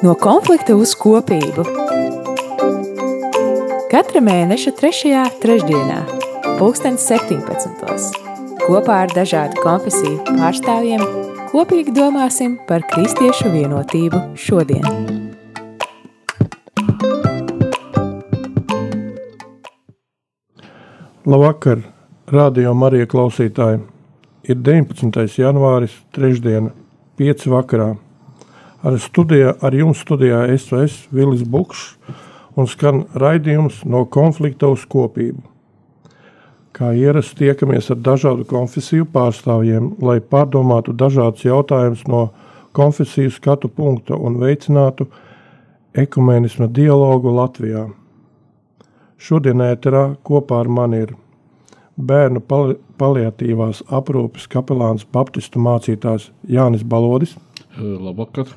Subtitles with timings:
[0.00, 1.66] No konflikta uz kopību.
[3.90, 5.24] Katra mēneša 3.
[5.42, 5.98] trešdienā,
[6.56, 8.14] 2017.
[8.64, 11.04] kopā ar dažādu konfesiju pārstāvjiem
[11.50, 14.86] kopīgi domāsim par kristiešu vienotību šodien.
[21.26, 21.82] Labvakar,
[22.32, 23.82] radio Marija klausītāji!
[24.48, 25.26] Ir 19.
[25.38, 26.72] janvāris, trešdiena,
[27.20, 27.50] 5.
[27.52, 27.98] vakarā.
[28.80, 31.98] Ar, studijā, ar jums studijā SOS Vilis Bukšs
[32.56, 35.42] un skan raidījums no konflikta uz kopību.
[36.72, 42.22] Kā ierasts tiekamies ar dažādu konfesiju pārstāvjiem, lai pārdomātu dažādus jautājumus no
[42.72, 45.10] konfesiju skatu punkta un veicinātu
[45.92, 47.90] ekumenisma dialogu Latvijā.
[49.20, 51.18] Šodien ēterā kopā ar mani ir
[52.00, 57.36] bērnu pali paliatīvās aprūpes kapelāns baptistu mācītājs Jānis Balodis.
[57.78, 58.50] Labvakar!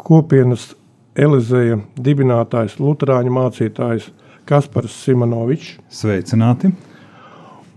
[0.00, 0.72] Kopienas
[1.16, 4.08] Elizeja dibinātājs Lutāņu mācītājs
[4.48, 5.76] Kaspars Simonovičs.
[5.92, 6.72] Sveicināti!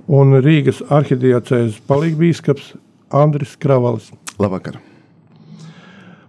[0.08, 2.76] Un Rīgas arhidiacēzes palīgbīskaps
[3.12, 4.12] Andris Kravalis.
[4.40, 4.80] Labvakar!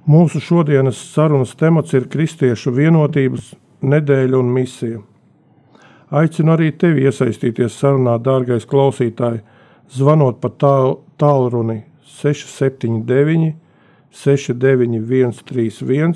[0.07, 5.01] Mūsu šodienas sarunas temats ir kristiešu vienotības nedēļa un misija.
[6.15, 9.41] Aicinu arī tevi iesaistīties sarunā, dārgais klausītāj,
[9.91, 10.53] zvanot pa
[11.19, 11.81] tālruni
[12.21, 13.57] 679,
[14.15, 16.15] 691, 31,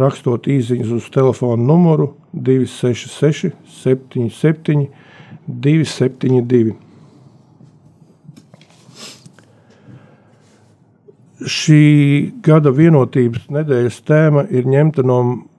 [0.00, 3.52] rakstot īsiņas uz telefona numuru 266,
[3.84, 4.88] 77,
[5.44, 6.72] 272.
[11.52, 11.84] Šī
[12.40, 15.18] gada vienotības nedēļas tēma ir ņemta no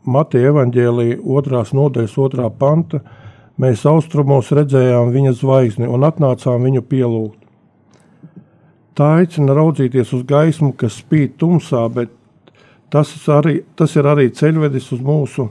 [0.09, 3.03] Mateja evaņģēlīja otrās nodaļas otrā panta–
[3.61, 7.39] Mēs austrumos redzējām viņa zvaigzni un atnācām viņu pielūgt.
[8.97, 12.11] Tā aicina raudzīties uz gaismu, kas spīd tumsā, bet
[12.93, 15.47] tas, arī, tas ir arī ceļvedis uz mūsu,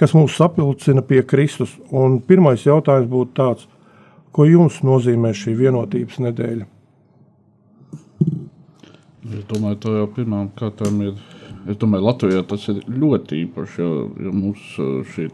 [0.00, 1.74] kas mūs sapulcina pie Kristus.
[1.92, 3.66] Un pirmais jautājums būtu tāds,
[4.32, 6.68] ko jums nozīmē šī vienotības nedēļa?
[9.30, 11.16] Es domāju, tā jau pirmām kārtām ir
[11.68, 13.80] Es domāju, Latvijā tas ir ļoti īpaši.
[13.82, 13.90] Jo,
[14.24, 14.68] jo mums
[15.12, 15.28] šī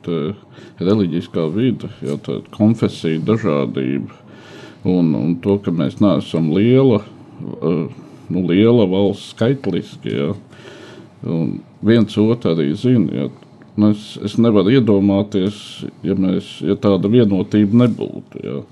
[0.82, 4.24] reliģiskā vide, jau tāda konfesija, dažādība
[4.86, 7.00] un, un to, ka mēs neesam liela,
[7.62, 10.14] nu, liela valsts skaitliski.
[10.14, 10.32] Ja,
[11.26, 13.22] un viens otru arī zina.
[13.22, 13.30] Ja,
[13.76, 15.60] nu, es, es nevaru iedomāties,
[16.06, 18.42] ja, mēs, ja tāda vienotība nebūtu.
[18.44, 18.62] Ja.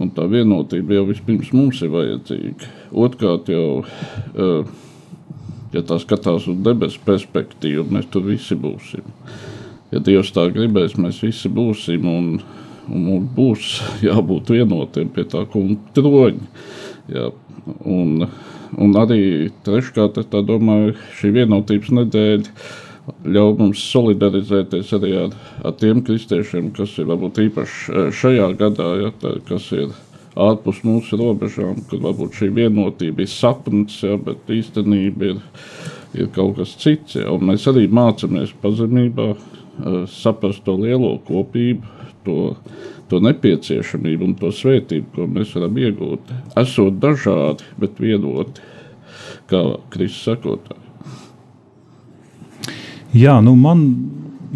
[0.00, 2.70] Un tā vienotība jau vispirms mums ir vajadzīga.
[3.04, 4.72] Otrkārt, jau uh,
[5.72, 9.06] ja tā skatās uz debesu perspektīvu, mēs tur visi būsim.
[9.92, 12.28] Ja Dievs tā gribēs, mēs visi būsim un,
[12.88, 13.72] un mums būs
[14.08, 16.48] jābūt vienotiem pie tā kunga troņa.
[17.12, 17.28] Ja,
[17.84, 18.28] un,
[18.78, 22.56] un arī treškārt, es domāju, šī vienotības nedēļa
[23.34, 29.10] ļauj mums solidarizēties arī ar, ar tiem kristiešiem, kas ir varbūt īpaši šajā gadā, ja,
[29.18, 29.90] tā, kas ir
[30.38, 35.40] ārpus mūsu robežām, kur varbūt šī vienotība ir sapnis, ja, bet īstenība ir,
[36.16, 37.18] ir kaut kas cits.
[37.20, 39.32] Ja, mēs arī mācāmies pazemībā
[40.12, 42.38] saprast to lielo kopību, to,
[43.10, 46.32] to nepieciešamību un to svētību, ko mēs varam iegūt.
[46.60, 48.64] Esot dažādi, bet vienoti,
[49.50, 50.80] kā Kristus sakotāji.
[53.12, 53.84] Jā, nu man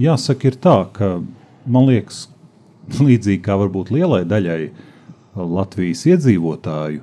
[0.01, 1.19] jāsaka, ir tā, ka
[1.69, 2.27] man liekas,
[3.09, 4.85] līdzīgi kā varbūt lielai daļai uh,
[5.37, 7.03] Latvijas iedzīvotāju,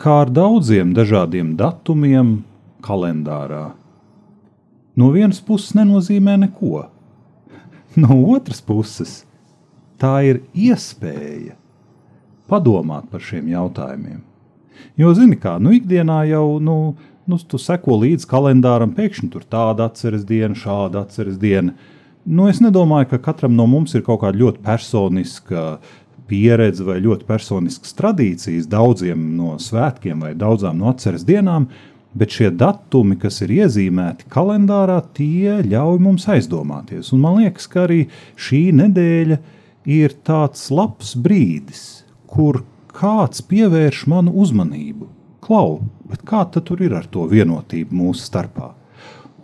[0.00, 2.40] kā ar daudziem dažādiem datumiem
[2.84, 3.72] kalendārā.
[4.96, 6.86] No vienas puses nenozīmē neko,
[8.02, 9.20] no otras puses
[10.00, 11.56] tā ir iespēja
[12.50, 14.20] padomāt par šiem jautājumiem.
[14.98, 16.76] Jo, zini, kā nu, ikdienā jau nu,
[17.28, 21.76] nu, tu seko līdzi kalendāram, pēkšņi tur tāda atceres diena, šāda atceres diena.
[22.24, 25.64] Nu, es nedomāju, ka katram no mums ir kaut kāda ļoti personiska
[26.30, 31.68] pieredze vai ļoti personiskas tradīcijas daudziem no svētkiem vai daudzām no atceres dienām,
[32.14, 37.12] bet šie datumi, kas ir iezīmēti kalendārā, tie ļauj mums aizdomāties.
[37.14, 38.04] Un man liekas, ka arī
[38.38, 39.38] šī nedēļa
[39.90, 41.84] ir tāds labs brīdis,
[42.30, 42.62] kur
[42.94, 45.08] kāds pievērš manu uzmanību.
[45.44, 45.80] Klau,
[46.26, 48.74] kā tad ir ar to vienotību mūsu starpā?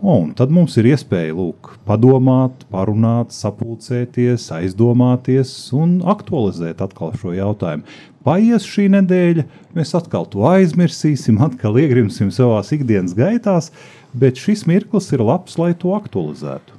[0.05, 7.87] Un tad mums ir iespēja lūk, padomāt, parunāt, sapulcēties, aizdomāties un aktualizēt atkal šo jautājumu.
[8.27, 9.47] Paies šī nedēļa,
[9.77, 13.71] mēs atkal to aizmirsīsim, atkal iegrimsim savā ikdienas gaitās,
[14.13, 16.75] bet šis mirklis ir labs, lai to aktualizētu.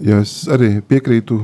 [0.00, 1.42] Ja es arī piekrītu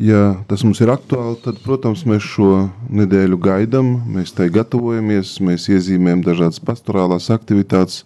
[0.00, 2.48] ja tas mums ir aktuāli, tad, protams, mēs šo
[2.92, 8.02] nedēļu gaidām, mēs tai gatavojamies, mēs iezīmējam dažādas pastorālās aktivitātes.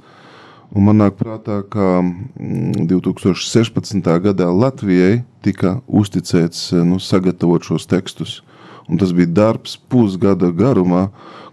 [0.74, 2.00] Un man nāk prātā, ka
[2.36, 4.00] 2016.
[4.00, 8.40] Mm, gadā Latvijai tika uzticēts nu, sagatavot šos tekstus.
[8.86, 11.08] Un tas bija darbs pusgada garumā,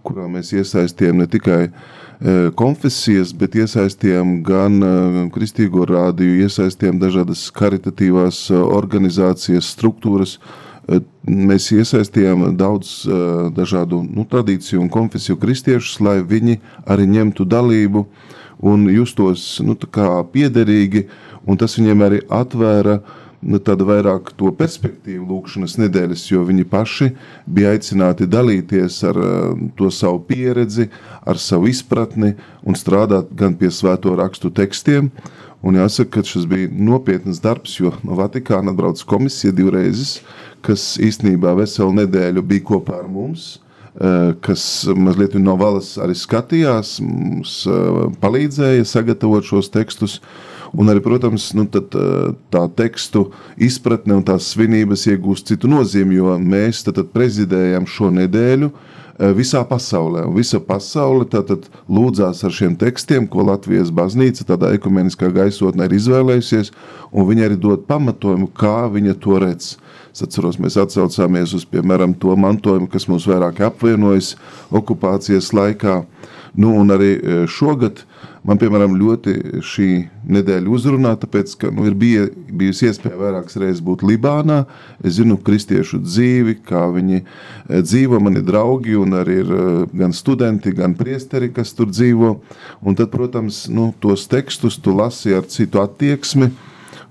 [0.05, 7.47] kurā mēs iesaistījām ne tikai uh, konfesijas, bet iesaistījām gan uh, kristīgo rādīju, iesaistījām dažādas
[7.55, 10.37] karitatīvās uh, organizācijas, struktūras.
[11.23, 13.05] Mēs iesaistījām daudz
[13.55, 16.57] dažādu nu, tradīciju un konfesiju kristiešus, lai viņi
[16.91, 18.01] arī ņemtu dalību
[18.63, 21.07] un justos nu, piederīgi,
[21.59, 23.01] tas viņiem arī atvēra
[23.43, 27.09] nu, tādu vairāk to perspektīvu lūkšanas nedēļas, jo viņi paši
[27.45, 30.89] bija aicināti dalīties ar uh, to savu pieredzi,
[31.27, 32.33] ar savu izpratni
[32.63, 35.11] un strādāt gan pie svēto rakstu tekstiem.
[35.63, 40.17] Un jāsaka, ka šis bija nopietns darbs, jo no Vatikāna atbrauc komisija divreizes,
[40.63, 43.62] kas īstenībā veselu nedēļu bija kopā ar mums,
[43.93, 44.63] kas
[44.97, 50.19] mazliet no valas arī skatījās, mums uh, palīdzēja sagatavot šos tekstus.
[50.73, 51.93] Un arī, protams, nu, tad,
[52.49, 53.27] tā tekstu
[53.61, 58.71] izpratne un tās svinības iegūst citu nozīmi, jo mēs tad, tad prezidējam šo nedēļu
[59.19, 60.25] visā pasaulē.
[60.27, 65.97] Un visa pasaule tātad lūdzās ar šiem tekstiem, ko Latvijas baznīca tādā ekumeniskā gaisotnē ir
[65.99, 66.73] izvēlējusies,
[67.13, 69.75] un viņi arī dod pamatojumu, kā viņa to redz.
[70.13, 74.35] Es atceros, mēs atsaucāmies uz, piemēram, to mantojumu, kas mums vairāk apvienojas
[74.73, 76.03] okupācijas laikā.
[76.53, 77.15] Nu, un arī
[77.49, 78.03] šogad
[78.43, 79.85] Man, piemēram, ļoti šī
[80.35, 84.65] nedēļa uzrunā, tāpēc, ka nu, ir bija, bijusi iespēja vairākas reizes būt Libānā.
[84.99, 89.69] Es zinu kristiešu dzīvi, kā viņi eh, dzīvo, mani draugi, un arī ir eh,
[90.03, 92.33] gan studenti, gan priesteri, kas tur dzīvo.
[92.83, 96.51] Un tad, protams, nu, tos tekstus tu lasi ar citu attieksmi,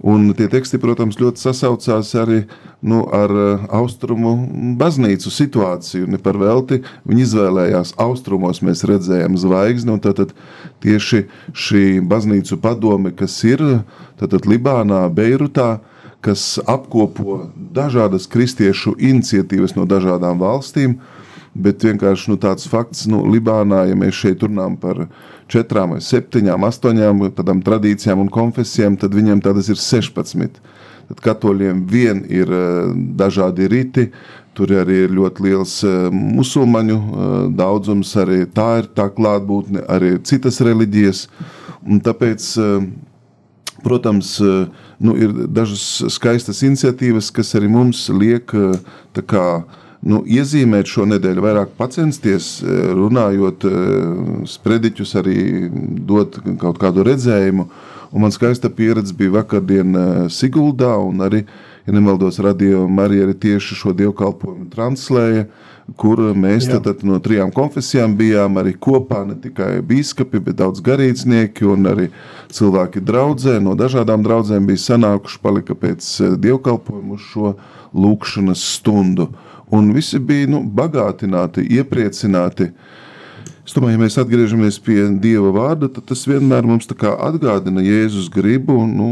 [0.02, 2.40] Un tie teksti, protams, ļoti sasaucās arī
[2.82, 4.32] nu, ar uh, austrumu
[4.81, 6.08] baznīcu situāciju.
[6.10, 10.34] Ne par velti viņi izvēlējās austrumos, mēs redzējām zvaigzni, tad
[10.82, 11.22] tieši
[11.54, 13.62] šī baznīcu padome, kas ir
[14.19, 15.76] tātad Libānā, Beirutā,
[16.22, 17.38] kas apkopo
[17.75, 20.98] dažādas kristiešu iniciatīvas no dažādām valstīm,
[21.54, 25.04] bet vienkārši nu, tāds fakts, nu, Libānā, ja mēs šeit runājam par
[25.52, 30.62] četrām, septiņām, astoņām tādām tradīcijām un konfesijām, tad viņiem tādas ir 16.
[31.12, 34.06] Tad katoļiem vien ir eh, dažādi riti,
[34.56, 40.16] tur arī ir ļoti liels eh, musulmaņu eh, daudzums, arī tā ir tā klātbūtne, arī
[40.25, 41.26] citas reliģijas.
[41.82, 42.44] Un tāpēc,
[43.82, 44.37] protams,
[45.02, 45.82] nu, ir dažas
[46.14, 48.55] skaistas iniciatīvas, kas arī mums liek
[49.19, 49.46] kā
[50.08, 55.70] nu, iezīmēt šo nedēļu, vairāk censties, eh, runājot, eh, sprediķus, arī
[56.06, 57.69] dot kaut kādu redzējumu.
[58.12, 61.44] Un man skaista pieredze bija vakardien eh, Siguldā, un arī,
[61.87, 65.46] ja nemaldos, radio Marija arī tieši šo dievkalpojumu translēja,
[65.96, 70.81] kur mēs tad, tad no trijām konfesijām bijām arī kopā, ne tikai bīskapi, bet daudz
[70.81, 72.10] garīdznieki un arī
[72.50, 77.56] cilvēki draudzē, no dažādām draudzēm bija sanākuši, palika pēc dievkalpojumu šo
[77.93, 79.22] lūkšanas stundu.
[79.22, 82.69] Uh, un visi bija nu, bagātināti, iepriecināti.
[83.62, 88.80] Es domāju, ja mēs atgriežamies pie Dieva vārda, tad tas vienmēr mums atgādina Jēzus gribu,
[88.90, 89.08] nu,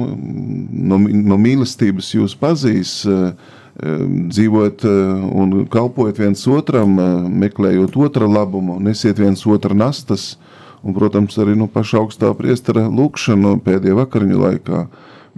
[0.91, 4.03] no, no mīlestības jūs pazīs, eh, eh,
[4.35, 6.99] dzīvot eh, un kalpojot viens otram,
[7.31, 10.35] meklējot otra labumu, nesiet viens otra nastas,
[10.83, 14.87] un, protams, arī nu, paša augstā priestara lūkšanu pēdējā vakariņu laikā.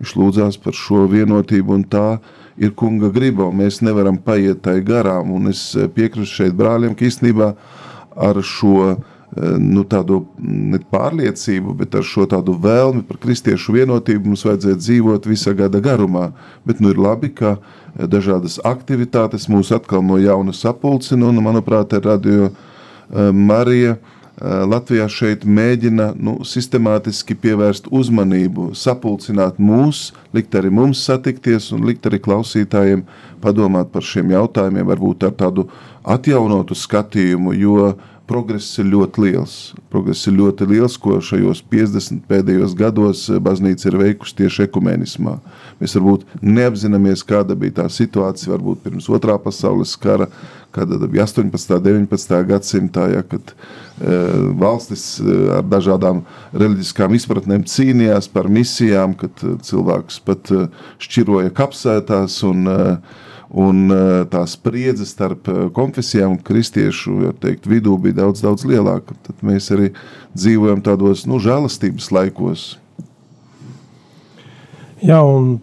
[0.00, 2.06] Viņš lūdzās par šo vienotību un tā,
[2.56, 5.32] ir kunga griba, un mēs nevaram paiet tai garām.
[5.36, 7.52] Un es eh, piekrītu šeit brāļiem, ka īstenībā
[8.28, 8.96] ar šo eh,
[9.58, 15.30] nu, tādu ne pārliecību, bet ar šo tādu vēlmi par kristiešu vienotību mums vajadzētu dzīvot
[15.30, 16.30] visa gada garumā.
[16.68, 21.96] Bet nu ir labi, ka eh, dažādas aktivitātes mūs atkal no jauna sapulcina, un manuprāt,
[22.04, 22.52] radio
[23.12, 23.98] Marija
[24.42, 32.08] Latvijā šeit mēģina nu, sistemātiski pievērst uzmanību, sapulcināt mūs, likt arī mums satikties un likt
[32.10, 33.04] arī klausītājiem
[33.42, 35.68] padomāt par šiem jautājumiem, varbūt ar tādu
[36.02, 37.92] atjaunotu skatījumu, jo
[38.32, 39.54] progress ir ļoti liels.
[39.92, 45.36] Progress ir ļoti liels, ko šajos 50 pēdējos gados baznīca ir veikusi tieši ekumenismā.
[45.82, 50.30] Mēs varbūt neapzināmies, kāda bija tā situācija, varbūt pirms otrā pasaules kara,
[50.72, 51.74] kad bija 18.
[51.76, 52.38] un 19.
[52.48, 54.20] gadsimtā, ja, kad e,
[54.62, 56.22] valstis e, ar dažādām
[56.56, 60.54] reliģiskām izpratnēm cīnījās par misijām, kad cilvēks pat
[61.02, 62.80] šķiroja kapsētās un e,
[63.52, 63.92] Un
[64.32, 69.12] tā spriedze starp konfesijām un kristiešu teikt, vidū bija daudz, daudz lielāka.
[69.26, 69.90] Tad mēs arī
[70.32, 72.62] dzīvojam tādos nu, žēlastības laikos.
[75.04, 75.58] Jā, un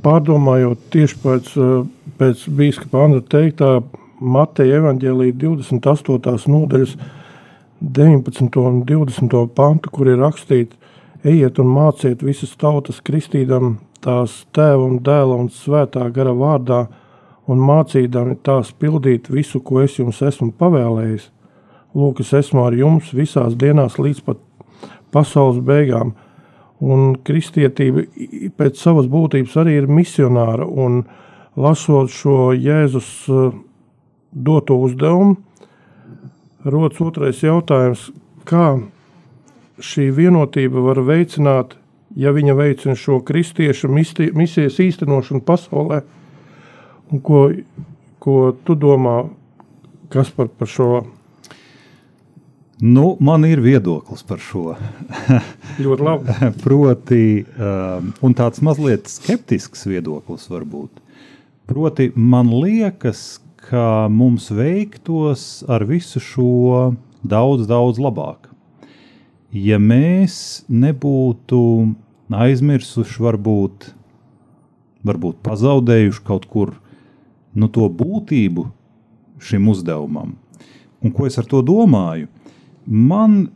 [0.00, 1.52] pārdomājot tieši pēc
[2.18, 3.70] pēc Bīskapa Andra teiktā
[4.20, 6.48] Mateja evaņģēlī 28.
[6.52, 6.96] nodaļas
[7.80, 8.60] 19.
[8.62, 9.40] un 20.
[9.56, 10.76] pantu, kur ir rakstīts,
[11.26, 16.86] ejiet un māciet visas tautas kristīdam tās tēva un dēla un svētā gara vārdā
[17.46, 21.30] un mācīdami tās pildīt visu, ko es jums esmu pavēlējis.
[21.96, 24.42] Lūk, es esmu ar jums visās dienās līdz pat
[25.14, 26.14] pasaules beigām.
[26.82, 28.04] Un kristietība
[28.58, 30.66] pēc savas būtības arī ir misionāra.
[30.66, 31.04] Un
[31.56, 33.54] lasot šo Jēzus eh,
[34.32, 35.38] doto uzdevumu,
[36.66, 38.10] rodas otrais jautājums,
[38.44, 38.76] kā
[39.80, 41.76] šī vienotība var veicināt,
[42.16, 46.02] ja viņa veicina šo kristiešu misijas īstenošanu pasaulē.
[47.12, 47.46] Un ko,
[48.22, 49.20] ko tu domā,
[50.10, 50.90] kas par, par šo
[52.80, 54.74] Nu, man ir viedoklis par šo.
[55.80, 56.34] Ļoti labi.
[56.64, 57.22] Proti,
[57.56, 61.00] um, un tāds mazliet skeptisks viedoklis varbūt.
[61.66, 66.92] Proti, man liekas, ka mums veiktos ar visu šo
[67.24, 68.50] daudz, daudz labāk.
[69.56, 71.62] Ja mēs nebūtu
[72.36, 73.88] aizmirsuši, varbūt,
[75.06, 76.76] varbūt pazaudējuši kaut kur
[77.56, 78.68] nu, to būtību
[79.42, 80.36] šim uzdevumam.
[81.02, 82.28] Un ko es ar to domāju?
[82.86, 83.48] man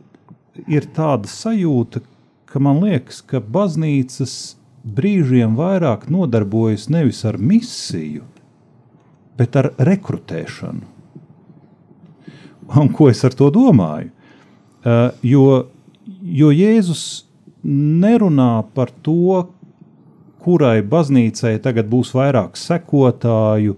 [0.67, 2.03] ir tāda sajūta,
[2.45, 8.25] ka man liekas, ka baznīcas brīžiem vairāk nodarbojas nevis ar misiju,
[9.39, 10.83] bet ar rekrutēšanu.
[12.81, 14.11] Un ko es ar to domāju?
[14.81, 15.67] Uh, jo,
[16.23, 17.25] jo Jēzus
[17.63, 19.47] nerunā par to,
[20.41, 23.77] kurai baznīcai tagad būs vairāk sekotāju,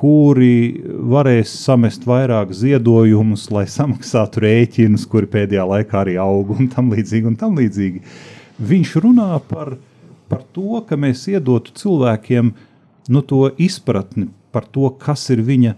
[0.00, 0.80] kuri
[1.12, 7.30] varēs samest vairāk ziedojumus, lai samaksātu rēķinus, kuri pēdējā laikā arī aug un tam līdzīgi.
[7.30, 8.02] Un tam līdzīgi.
[8.70, 9.74] Viņš runā par,
[10.28, 12.52] par to, ka mēs iedotu cilvēkiem
[13.10, 15.74] nu, to izpratni par to, kas ir viņa,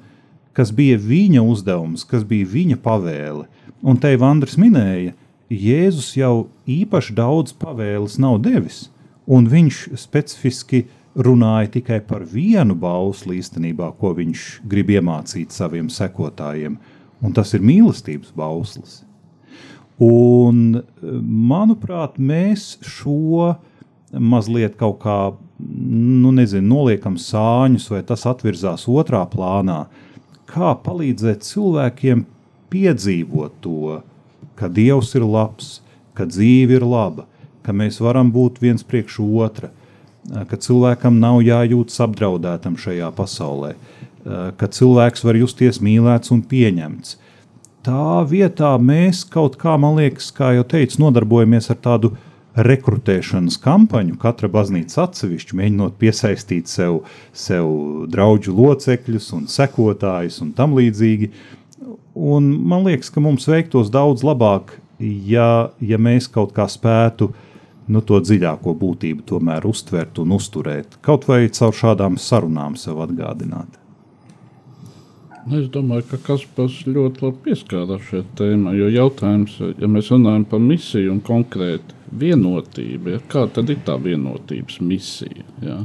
[0.57, 3.47] kas bija viņa uzdevums, kas bija viņa pavēle.
[3.83, 5.15] Un te Vandrs minēja,
[5.53, 8.87] Jēzus jau īpaši daudz pavēles nav devis,
[9.27, 16.79] un viņš specifiski runāja tikai par vienu bausli īstenībā, ko viņš grib iemācīt saviem sekotājiem,
[17.23, 19.03] un tas ir mīlestības bauslis.
[20.03, 20.81] Un,
[21.23, 23.55] manuprāt, mēs šo
[24.13, 25.19] mazliet kaut kā,
[25.63, 29.85] nu, nezinu, noliekam sāņus, vai tas atvirzās otrā plānā,
[30.49, 32.25] kā palīdzēt cilvēkiem
[32.73, 34.01] piedzīvot to,
[34.59, 35.79] ka Dievs ir labs,
[36.17, 37.29] ka dzīve ir laba,
[37.63, 39.71] ka mēs varam būt viens priekš otra,
[40.49, 43.75] ka cilvēkam nav jājūtas apdraudētam šajā pasaulē,
[44.59, 47.17] ka cilvēks var justies mīlēts un pieņemts.
[47.83, 52.13] Tā vietā mēs kaut kā, man liekas, kā jau teicu, nodarbojamies ar tādu
[52.55, 57.01] rekrutēšanas kampaņu, katra baznīca atsevišķi, mēģinot piesaistīt sev,
[57.33, 57.67] sev
[58.13, 61.33] draugu locekļus un sekotājus un tam līdzīgi.
[62.13, 67.49] Un man liekas, ka mums veiktos daudz labāk, ja, ja mēs kaut kā spētu uh,
[67.91, 73.79] nu, to dziļāko būtību tomēr uztvert un uzturēt, kaut vai caur šādām sarunām sev atgādināt.
[75.43, 78.77] Nu, es domāju, ka Kaspars ļoti labi pieskārās šai tēmai.
[78.79, 83.97] Jo jautājums, ja mēs runājam par misiju un konkrēti vienotību, ja, kā tad ir tā
[83.99, 85.43] vienotības misija?
[85.65, 85.81] Ja?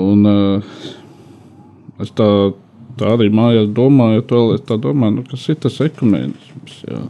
[0.00, 0.80] Un, uh,
[2.00, 2.30] es tā,
[2.96, 4.42] tā arī mājās domāju, to,
[4.88, 6.80] domāju nu, kas ir tas ekumēnisms.
[6.88, 7.04] Ja?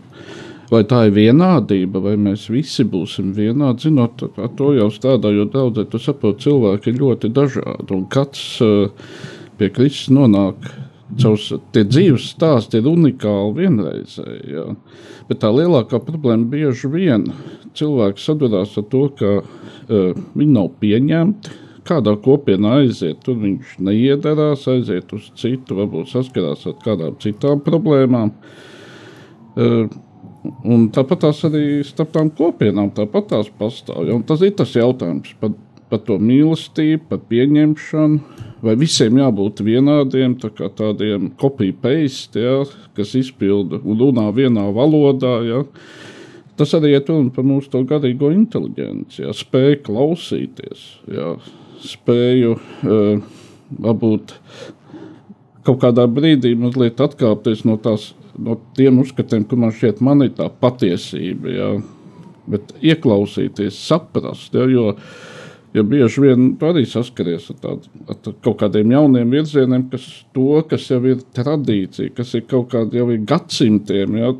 [0.70, 3.88] Vai tā ir vienādība, vai mēs visi būsim vienādi.
[3.88, 7.88] Zinot, ar to jau strādājot daudz, tu saproti, cilvēki ir ļoti dažādi.
[7.96, 9.08] Un katrs uh,
[9.58, 10.70] pie Kristus nonāk.
[11.18, 14.52] Caus, tie dzīves stāsti ir unikāli vienreizēji.
[14.54, 14.68] Ja.
[15.26, 17.24] Bet tā lielākā problēma bieži vien
[17.74, 21.56] cilvēks sadarbojas ar to, ka uh, viņi nav pieņemti.
[21.90, 28.30] Kādā kopienā aiziet, tur viņš neiedarās, aiziet uz citu, varbūt saskarās ar kādām citām problēmām.
[29.58, 29.90] Uh,
[30.40, 34.06] Un tāpat tās arī starp tām kopienām tāpat tās pastāv.
[34.08, 34.16] Ja?
[34.16, 35.52] Un tas ir tas jautājums par,
[35.92, 38.46] par to mīlestību, par pieņemšanu.
[38.64, 42.56] Vai visiem jābūt vienādiem, tā kā tādiem copy-paste, ja?
[42.96, 45.34] kas izpilda un runā vienā valodā.
[45.44, 45.62] Ja?
[46.60, 47.04] Tas arī ir
[47.36, 49.36] par mūsu garīgo inteligenci, ja?
[49.36, 51.34] spēju klausīties, ja?
[51.84, 53.20] spēju uh,
[53.80, 54.34] varbūt
[55.64, 60.34] kaut kādā brīdī mazliet atkāpties no tās no tiem uzskatiem, ka man šķiet, man ir
[60.36, 61.54] tā patiesība.
[61.54, 61.70] Ja?
[62.50, 64.66] Bet ieklausīties, saprast, ja?
[64.70, 64.94] jo,
[65.76, 70.06] jo bieži vien arī saskaries ar, tādu, ar kaut kādiem jauniem virzieniem, kas,
[70.36, 74.18] to, kas jau ir tradīcija, kas ir kaut kādi jau ir gadsimtiem.
[74.22, 74.32] Ja?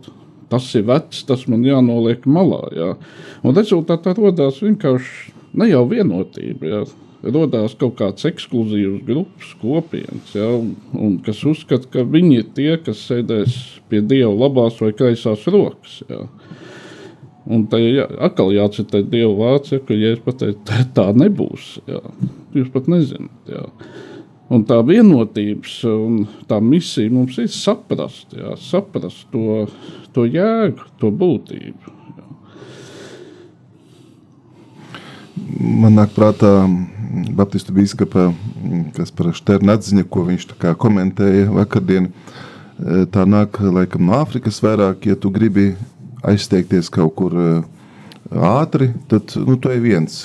[0.51, 2.65] Tas ir vecs, tas man jānoliek malā.
[2.75, 2.95] Ja?
[3.47, 6.73] Un rezultātā radās vienkārši ne jau vienotība.
[6.75, 6.83] Ja?
[7.23, 12.71] Radās kaut kāds ekskluzīvs grupas kopienas, ja, un, un kas uzskata, ka viņi ir tie,
[12.81, 13.59] kas sēdēs
[13.91, 16.01] pie dieva labās vai kreisās rokas.
[16.09, 16.25] Ja.
[17.51, 21.09] Un tā ir jā, atkal jācitē Dieva vārds, ja, ka, ja es pateicu, tā, tā
[21.17, 22.03] nebūs, jā.
[22.55, 23.51] jūs pat nezināt.
[23.51, 23.65] Jā.
[24.51, 29.65] Un tā vienotības un tā misija mums ir saprast, jā, saprast to,
[30.15, 32.00] to jēgu, to būtību.
[35.59, 36.51] Man nāk prātā
[37.35, 38.29] Baptistu biskupa,
[38.95, 40.47] kas par Šternu atziņu, ko viņš
[40.79, 42.11] komentēja vakardien.
[43.11, 45.73] Tā nāk laikam no Āfrikas vairāk, ja tu gribi
[46.23, 47.65] aizsteigties kaut kur eh,
[48.31, 50.21] ātri, tad nu, tu ej viens.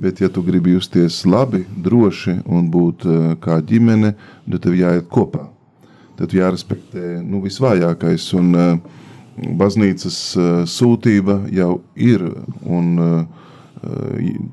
[0.00, 5.06] Bet, ja tu gribi justies labi, droši un būt uh, kā ģimene, tad tev jāiet
[5.06, 5.44] kopā.
[6.18, 8.26] Tad jārespektē nu, visvājākais.
[8.40, 8.80] Un,
[9.58, 10.16] baznīcas
[10.70, 12.26] sūtība jau ir.
[12.66, 13.43] Un, uh,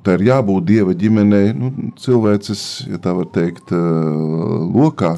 [0.06, 1.72] tā ir jābūt dieva ģimenei, nu,
[2.02, 5.18] cilvēces, ja tā var teikt, uh, lokā.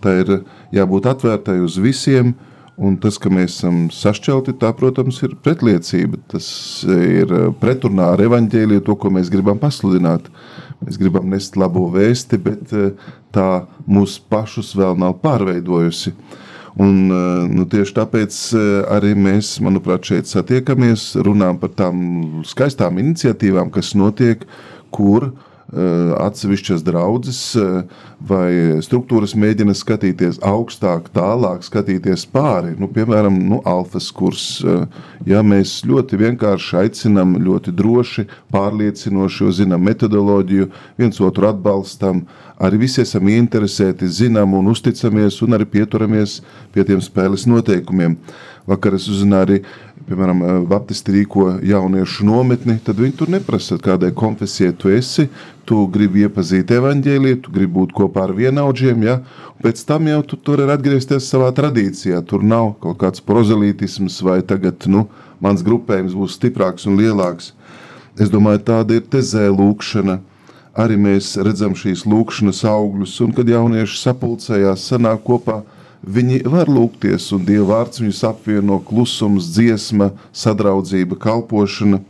[0.00, 0.38] Tā ir
[0.72, 2.50] jābūt atvērtai uz visiem, uh,
[2.80, 6.16] Un tas, ka mēs esam sašķelti, tā, protams, ir pretliecība.
[6.32, 6.46] Tas
[6.88, 10.30] ir pretrunā ar evaņģēliju, to, ko mēs gribam pasludināt.
[10.80, 12.72] Mēs gribam nest labo vēsti, bet
[13.36, 13.48] tā
[13.84, 16.14] mūsu pašus vēl nav pārveidojusi.
[16.78, 22.02] Un, eh, nu, tieši tāpēc eh, arī mēs, manuprāt, šeit satiekamies, runājam par tām
[22.46, 24.46] skaistām iniciatīvām, kas notiek,
[24.94, 27.82] kur uh, atsevišķas draudzes eh,
[28.26, 32.74] vai struktūras mēģina skatīties augstāk, tālāk, skatīties pāri.
[32.78, 34.46] Nu, piemēram, nu, alfas kurs.
[34.64, 34.84] Eh,
[35.30, 42.24] ja mēs ļoti vienkārši aicinām, ļoti droši, pārliecinoši, zinām metodoloģiju, viens otru atbalstam,
[42.60, 46.40] arī visi esam interesēti, zinām un uzticamies un arī pieturamies
[46.74, 48.18] pie tiem spēles noteikumiem.
[48.68, 49.62] Vakar es uzzināju arī,
[50.10, 55.28] piemēram, Baptisti rīko jauniešu nometni, tad viņi tur neprasa, kādai konfesijai tu esi,
[55.68, 59.20] tu gribi iepazīt evaņģēliju, tu gribi būt kopā ar vienaudžiem, ja?
[59.54, 62.20] Un pēc tam jau tu tur ir atgriezties savā tradīcijā.
[62.26, 65.06] Tur nav kaut kāds prozelītisms vai tagad, nu,
[65.40, 67.52] mans grupējums būs stiprāks un lielāks.
[68.20, 70.18] Es domāju, tāda ir tezē lūkšana.
[70.80, 75.60] Arī mēs redzam šīs lūkšanas augļus, un kad jaunieši sapulcējās, sanāk kopā,
[76.02, 82.00] viņi var lūgties, un Dieva vārds viņus apvieno klusums, dziesma, sadraudzība, kalpošana.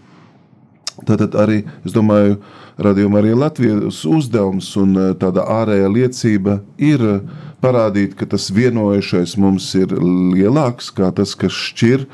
[1.09, 2.38] Tātad arī, es domāju,
[2.81, 7.20] radījuma arī Latvijas uzdevums un eh, tāda ārējā liecība ir eh,
[7.61, 12.07] parādīt, ka tas vienojušais mums ir lielāks kā tas, kas šķir,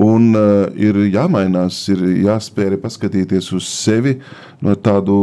[0.00, 4.14] un uh, ir jāmainās, ir jāspēj paskatīties uz sevi
[4.64, 5.16] no tādu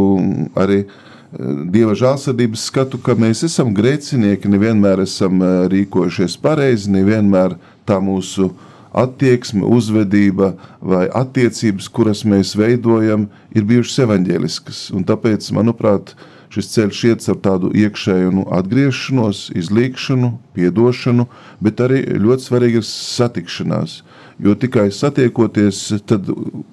[0.54, 0.84] arī
[1.30, 7.54] Dieva žēlsirdības skatu, ka mēs esam grēcinieki, nevienmēr esam rīkojušies pareizi, nevienmēr
[7.86, 14.84] tā mūsu uh, attieksme, uzvedība vai attiecības, kuras mēs veidojam, ir bijušas evaņģēliskas.
[14.98, 16.16] Un tāpēc, manuprāt,
[16.54, 21.28] šis ceļš iet ar tādu iekšēju nu, atgriešanos, izlīkšanu, piedošanu,
[21.62, 24.02] bet arī ļoti svarīga ir satikšanās.
[24.40, 26.30] Jo tikai satiekoties, tad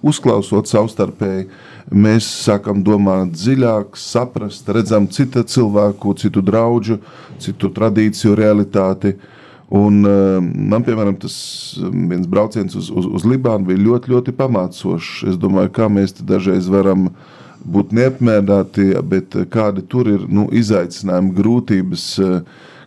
[0.06, 1.48] uzklausot savstarpēji,
[1.90, 7.00] mēs sākam domāt dziļāk, saprast, redzam citu cilvēku, citu draugu,
[7.42, 9.16] citu tradīciju realitāti.
[9.16, 9.32] Uh,
[9.66, 11.34] Un, uh, man, piemēram, tas
[11.82, 15.24] viens brauciens uz, uz, uz Libānu bija ļoti, ļoti pamācošs.
[15.32, 17.08] Es domāju, kā mēs dažreiz varam
[17.66, 22.06] būt neapmierināti, bet kādi tur ir nu, izaicinājumi, grūtības,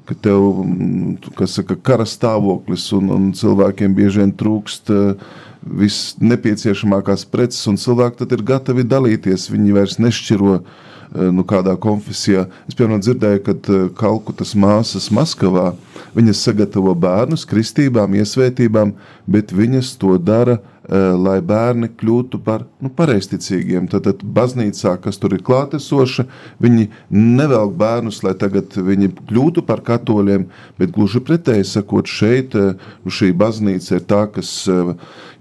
[0.10, 4.92] ka tev saka, kara stāvoklis un, un cilvēkiem bieži vien trūkst
[5.80, 9.50] viss nepieciešamākās preces, un cilvēki tad ir gatavi dalīties.
[9.54, 10.60] Viņi vairs nešķiro
[11.10, 12.44] Eh, nu, kādā konfesijā.
[12.70, 15.72] Es piemēram dzirdēju, ka eh, Kalkutas māsas Maskavā
[16.14, 18.92] viņas sagatavo bērnus kristībām, iesvētībām,
[19.26, 23.88] bet viņas to dara Eh, lai bērni kļūtu par nu, pareizticīgiem.
[23.92, 26.26] Tad, tad baznīcā, kas tur ir klātesoša,
[26.64, 30.48] viņi nevelk bērnus, lai tagad viņi kļūtu par katoļiem,
[30.80, 32.72] bet gluži pretēji sakot, šeit eh,
[33.04, 34.94] nu, šī baznīca ir tā, kas, eh,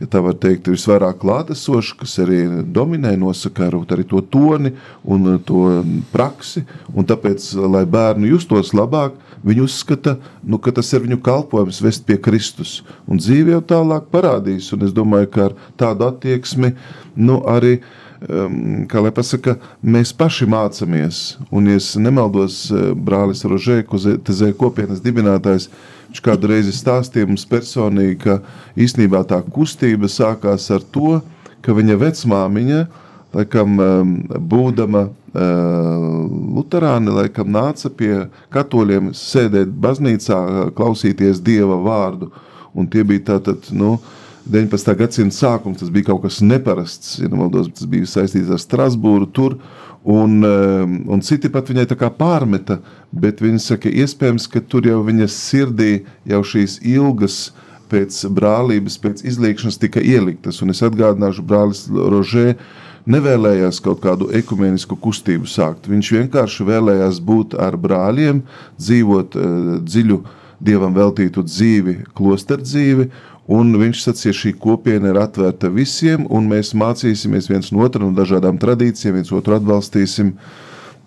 [0.03, 5.39] ja tā var teikt, ir visvairāk klātesoša, kas arī dominē, nosaka arī to toni un
[5.49, 5.81] to
[6.13, 11.81] praksi, un tāpēc, lai bērnu justos labāk, Viņi uzskata, nu, ka tas ir viņu kalpojums
[11.85, 12.81] vest pie Kristus.
[13.07, 14.73] Un dzīve jau tālāk parādīs.
[14.75, 16.75] Un es domāju, ka ar tādu attieksmi
[17.17, 17.79] nu, arī.
[18.19, 21.37] Um, kā lai pasaka, mēs paši mācāmies.
[21.55, 23.85] Un, ja es nemaldos, uh, brālis Rožē,
[24.27, 25.69] Tezē kopienas dibinātājs,
[26.09, 28.41] viņš kādu reizi stāstīja mums personīgi, ka
[28.75, 31.21] īstenībā tā kustība sākās ar to,
[31.63, 32.81] ka viņa vecmāmiņa,
[33.37, 33.79] laikam,
[34.49, 38.13] būdama Lutāni laikam nāca pie
[38.55, 40.39] katoļiem sēdēt baznīcā,
[40.77, 42.31] klausīties dieva vārdu.
[42.79, 43.99] Un tie bija tātad, nu,
[44.49, 44.95] 19.
[44.97, 47.19] gadsimta sākums, tas bija kaut kas neparasts.
[47.21, 49.59] Ja nemaldos, tas bija saistīts ar Strasbūru tur.
[50.09, 52.79] Un, un citi pat viņai tā kā pārmeta,
[53.13, 55.93] bet viņa saka, iespējams, ka tur jau viņas sirdī
[56.29, 57.51] jau šīs ilgas
[57.93, 60.63] pēc brālības, pēc izliekšanas tika ieliktas.
[60.65, 62.55] Un es atgādināšu, brālis Rožē
[63.11, 65.89] nevēlējās kaut kādu ekumenisku kustību sākt.
[65.91, 68.45] Viņš vienkārši vēlējās būt ar brāļiem,
[68.81, 70.23] dzīvot uh, dziļu
[70.59, 73.11] dievam veltītu dzīvi, klosteru dzīvi,
[73.49, 78.13] Un viņš sacīja, šī kopiena ir atvērta visiem, un mēs mācīsimies viens no otra no
[78.13, 80.35] dažādām tradīcijām, viens otru atbalstīsim.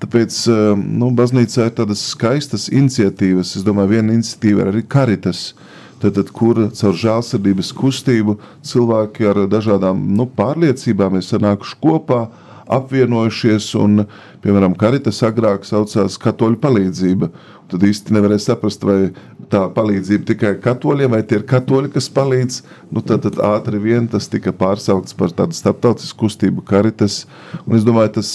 [0.02, 3.54] Tāpēc eh, nu, baznīcā ir tādas skaistas iniciatīvas.
[3.60, 5.52] Es domāju, viena iniciatīva ir arī karitas.
[5.52, 5.62] Tad,
[6.10, 12.24] tad, kur caur žēlsirdības kustību cilvēki ar dažādām nu, pārliecībām ir sanākuši kopā,
[12.72, 13.72] apvienojušies.
[13.82, 14.06] Un,
[14.44, 17.32] piemēram, karitas agrāk saucās katoļu palīdzība.
[17.72, 19.14] Tad īsti nevarēja saprast, vai
[19.52, 22.62] tā palīdzība tikai katoļiem, vai tie ir katoļi, kas palīdz.
[22.92, 27.26] Nu, tad, tad ātri vien tas tika pārsaukts par tādu starptautisku kustību, karitas.
[27.66, 28.34] Un es domāju, tas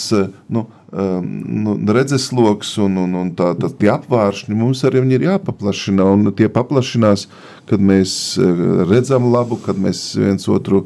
[0.53, 6.07] nu, nu, redzesloks un, un, un tā, tā, tie apvāršņi mums arī ir jāpaplašina.
[6.15, 7.27] Un tie paplašinās,
[7.67, 10.85] kad mēs uh, redzam labu, kad mēs viens otru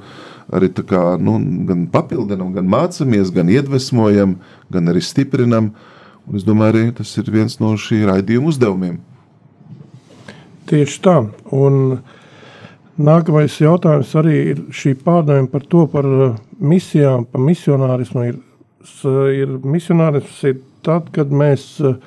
[0.50, 1.36] arī kā, nu,
[1.68, 4.38] gan papildinām, gan mācāmies, gan iedvesmojam,
[4.72, 5.74] gan arī stiprinam.
[6.26, 8.98] Un es domāju, arī tas ir viens no šī raidījuma uzdevumiem.
[10.70, 11.16] Tieši tā.
[11.52, 12.00] Un
[13.00, 18.30] nākamais jautājums arī ir šī pārdevuma par to, par uh, misijām, par misionārismu.
[18.30, 18.38] Ir,
[19.34, 21.98] ir misionārisms ir tad, kad mēs uh,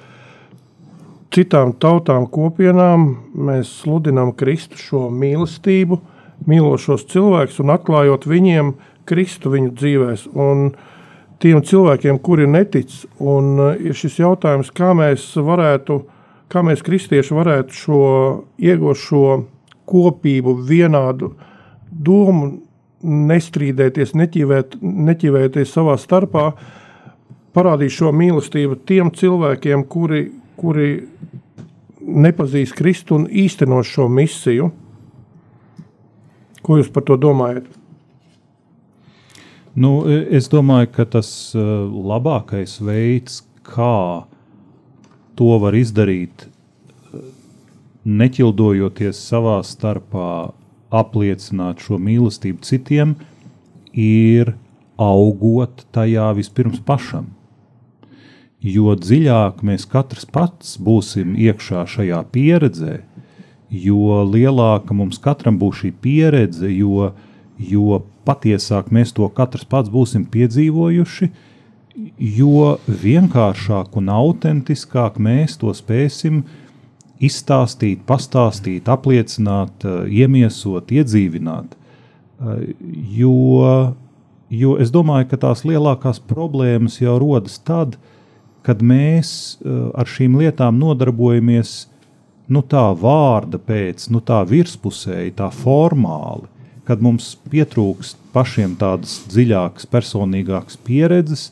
[1.33, 3.12] citām tautām kopienām
[3.67, 5.99] sludinām Kristu šo mīlestību,
[6.49, 8.73] mīlošos cilvēkus un atklājot viņiem
[9.09, 10.25] Kristu viņu dzīvēs.
[10.33, 10.71] Un,
[11.43, 12.93] tiem cilvēkiem, kuri netic.
[13.19, 15.99] Un uh, ir šis jautājums, kā mēs varētu,
[16.51, 18.03] kā mēs kristieši varētu šo
[18.63, 19.25] iegūt šo
[19.89, 21.33] kopību, vienādu
[21.91, 22.53] domu,
[23.03, 26.47] nestrīdēties, neķivēt, neķivēties savā starpā,
[27.53, 30.25] parādīt šo mīlestību tiem cilvēkiem, kuri,
[30.59, 30.89] kuri
[32.03, 34.71] nepazīst Kristu un īsteno šo misiju.
[36.63, 37.67] Ko jūs par to domājat?
[39.73, 41.61] Nu, es domāju, ka tas e,
[42.13, 44.23] labākais veids, kā
[45.39, 47.21] to var izdarīt, e,
[48.05, 50.53] neķildojoties savā starpā,
[50.93, 53.15] apliecināt šo mīlestību citiem,
[53.93, 54.53] ir
[54.97, 57.32] augot tajā vispirms pašam.
[58.63, 63.01] Jo dziļāk mēs katrs pats būsim iekšā šajā pieredzē,
[63.73, 67.10] jo lielāka mums katram būs šī pieredze, jo,
[67.58, 71.29] jo patiesāk mēs to katrs pats būsim piedzīvojuši,
[72.38, 76.43] jo vienkāršāk un autentiskāk mēs to spēsim
[77.23, 81.73] izstāstīt, pastāstīt, apliecināt, eh, iemiesot, iedzīvināt.
[81.73, 82.73] Eh,
[83.17, 83.95] jo,
[84.49, 87.97] jo es domāju, ka tās lielākās problēmas jau rodas tad,
[88.63, 91.88] kad mēs eh, ar šīm lietām nodarbojamies
[92.49, 96.51] nu, tā vārda pēc, nu, tā virspusēji, tā formāli
[96.88, 101.47] kad mums pietrūkst pašiem tādas dziļākas, personīgākas pieredzes,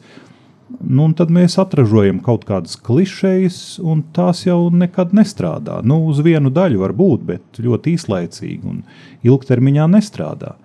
[0.79, 5.79] nu, tad mēs atražojam kaut kādas klišejas, un tās jau nekad nestrādā.
[5.84, 8.81] Nu, uz vienu daļu var būt, bet ļoti īslaicīgi un
[9.27, 10.55] ilgtermiņā nestrādā.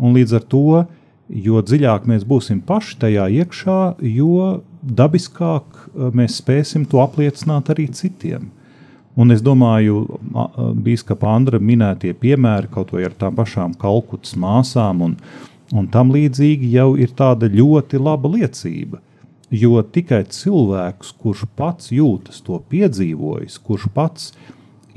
[0.00, 0.66] Un līdz ar to,
[1.28, 3.78] jo dziļāk mēs būsim paši tajā iekšā,
[4.14, 8.50] jo dabiskāk eh, mēs spēsim to apliecināt arī citiem.
[9.14, 10.00] Un es domāju,
[10.82, 15.12] Bīskapa Andra minētie piemēri, kaut vai ar tām pašām kalkutas māsām un,
[15.70, 18.98] un tam līdzīgi, jau ir tāda ļoti laba liecība.
[19.54, 24.32] Jo tikai cilvēks, kurš pats jūtas to piedzīvojis, kurš pats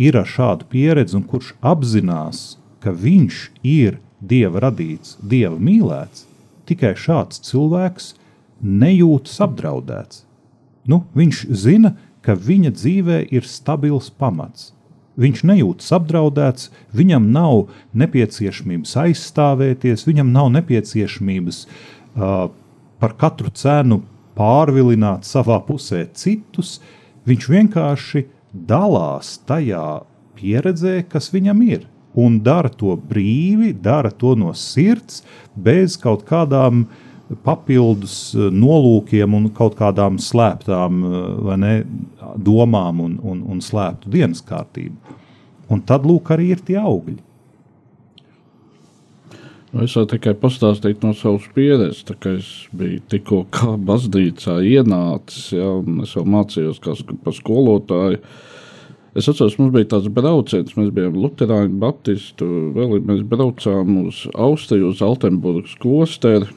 [0.01, 6.25] ir ar šādu pieredzi un kurš apzinās, ka viņš ir dieva radīts, dieva mīlēts,
[6.65, 8.15] tikai šāds cilvēks
[8.61, 10.23] nejūtas apdraudēts.
[10.89, 11.93] Nu, viņš zina,
[12.25, 14.71] ka viņa dzīvē ir stabils pamats.
[15.17, 17.67] Viņš nejūtas apdraudēts, viņam nav
[17.97, 22.47] nepieciešamības aizstāvēties, viņam nav nepieciešamības uh,
[23.01, 24.01] par katru cenu
[24.37, 26.77] pārvilināt savā pusē citus.
[27.27, 28.23] Viņš vienkārši
[28.53, 30.03] dalās tajā
[30.37, 35.23] pieredzē, kas viņam ir, un dara to brīvi, dara to no sirds,
[35.55, 36.85] bez kaut kādām
[37.43, 41.73] papildus eh, nolūkiem un kaut kādām slēptām eh, ne,
[42.37, 45.17] domām un, un, un slēptu dienas kārtību.
[45.73, 47.19] Un tad lūk, arī ir tie augļi.
[49.73, 52.05] Nu, es varu tikai pastāstīt no savas pieredzes.
[52.31, 58.21] Es biju tikko kā baznīcā ienācis, ja, un es jau mācījos kā skolotāju.
[59.17, 64.91] Es atceros, mums bija tāds brauciens, mēs bijām Lutāņu, Baptistu, vēl mēs braucām uz Austriju,
[64.93, 66.51] uz Altenburgas klosteru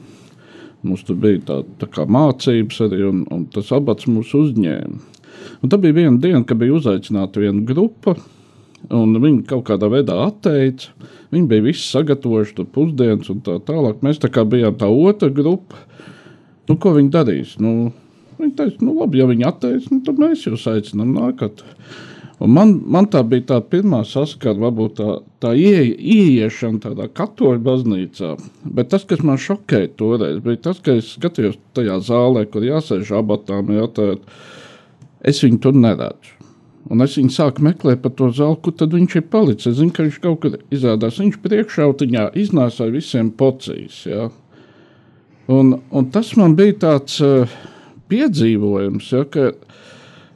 [0.81, 5.01] Mums tur bija tā, tā kā mācības arī, un, un tas abats mūs uzņēma.
[5.61, 8.15] Un tā bija viena diena, kad bija uzaicināta viena grupa,
[8.89, 10.89] un viņi kaut kādā veidā atteica.
[11.31, 14.01] Viņi bija visi sagatavojuši pusdienas un tā tālāk.
[14.03, 15.79] Mēs tā kā bijām tā otra grupa.
[16.67, 17.55] Nu, ko viņi darīs?
[17.63, 17.91] Nu,
[18.39, 21.63] viņi teica, nu labi, ja viņi atteica, nu, tad mēs jūs aicinām nākat.
[22.41, 25.09] Un man, man tā bija tā pirmā saskara, varbūt tā,
[25.43, 28.31] tā ie, ieiešana tādā katoļu baznīcā.
[28.65, 33.13] Bet tas, kas man šokēja toreiz, bija tas, ka es skatījos tajā zālē, kur jāsēž
[33.19, 34.25] abatām, jātēt,
[35.31, 36.39] es viņu tur neredzu.
[36.91, 39.69] Un es viņu sāku meklēt par to zāli, kur tad viņš ir palicis.
[39.71, 41.21] Es zinu, ka viņš kaut kur izrādās.
[41.21, 44.01] Viņš priekšautiņā iznāsāja visiem pocīs.
[44.09, 44.27] Ja?
[45.51, 47.59] Un, un tas man bija tāds uh,
[48.11, 49.53] piedzīvojums, ja, ka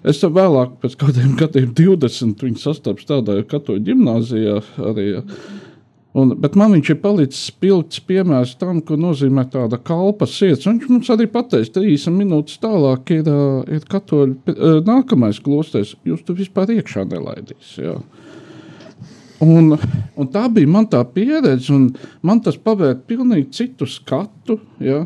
[0.06, 4.60] Es tam vēlāk, pēc kādiem gadiem, 20, viņu sastapu tādā katoļu gimnājā
[4.92, 5.08] arī.
[6.16, 10.64] Un, bet man viņš ir palicis spilgts piemērs tam, ko nozīmē tāda kalpa sirds.
[10.64, 13.28] Viņš mums arī pateica, 30 minūtes tālāk ir,
[13.76, 14.56] ir katoļu
[14.88, 15.92] nākamais klosters.
[16.08, 17.74] Jūs tur vispār iekšā nelaidīs.
[17.84, 17.98] Jā.
[19.44, 19.76] Un,
[20.16, 21.90] un tā bija man tā pieredze, un
[22.24, 24.62] man tas pavērt pilnīgi citu skatu.
[24.80, 25.04] Ja?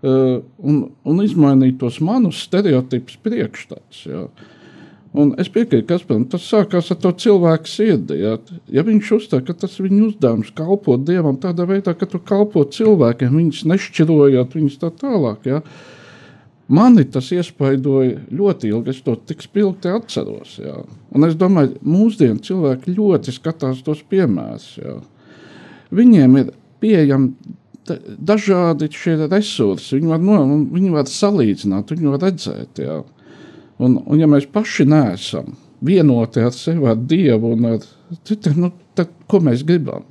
[0.00, 4.02] Uh, un, un izmainīt tos manus stereotipus priekšstats.
[4.10, 4.26] Ja.
[5.10, 8.20] Un es piekrītu, ka tas sākās ar to cilvēku sirdi.
[8.20, 8.36] Ja,
[8.70, 12.62] ja viņš uzstāja, ka tas ir viņa uzdevums kalpot dievam tādā veidā, ka tu kalpo
[12.62, 15.48] cilvēkiem, viņus nešķirojot, viņus tā tālāk.
[15.50, 15.64] Ja.
[16.70, 20.54] Mani tas iespaidoja ļoti ilgi, es to tik spilgti atceros.
[20.62, 20.78] Ja.
[21.10, 24.76] Un es domāju, mūsdienu cilvēki ļoti skatās tos piemērus.
[24.78, 25.00] Ja.
[25.90, 27.56] Viņiem ir pieejami
[28.30, 29.96] dažādi šie resursi.
[29.98, 30.38] Viņi var, no,
[30.70, 32.78] viņi var salīdzināt, viņi var redzēt.
[32.78, 33.00] Jā.
[33.80, 37.84] Un, un ja mēs paši neesam vienoti ar sevi, ar Dievu un ar
[38.28, 40.04] citiem, nu, tad ko mēs gribam?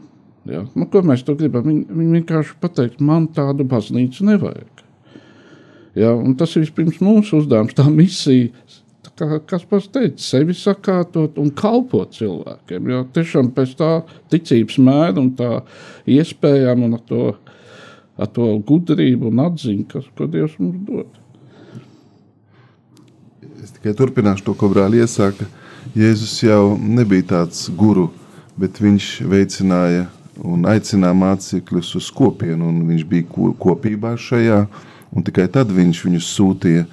[0.50, 0.64] Jā.
[0.74, 1.68] Nu, ko mēs to gribam?
[1.68, 4.86] Viņi, viņi vienkārši pateiks, man tādu baznīcu nevajag.
[6.00, 8.50] Jā, tas ir vispirms mūsu uzdevums, tā misija,
[9.20, 12.90] kā kas pats teica, sevi sakārtot un kalpot cilvēkiem.
[12.90, 13.92] Jo tiešām pēc tā
[14.32, 15.52] ticības mēra un tā
[16.10, 17.34] iespējām un to
[18.20, 21.20] ar to gudrību un atziņu, kas, ko Dievs mums dod.
[23.60, 25.44] Es tikai turpināšu to, ko brālis iesāka.
[25.98, 28.06] Jēzus jau nebija tāds guru,
[28.60, 30.06] bet viņš veicināja
[30.48, 34.62] un aicināja mācekļus uz kopienu, un viņš bija kopībā šajā,
[35.12, 36.86] un tikai tad viņš viņus sūtīja.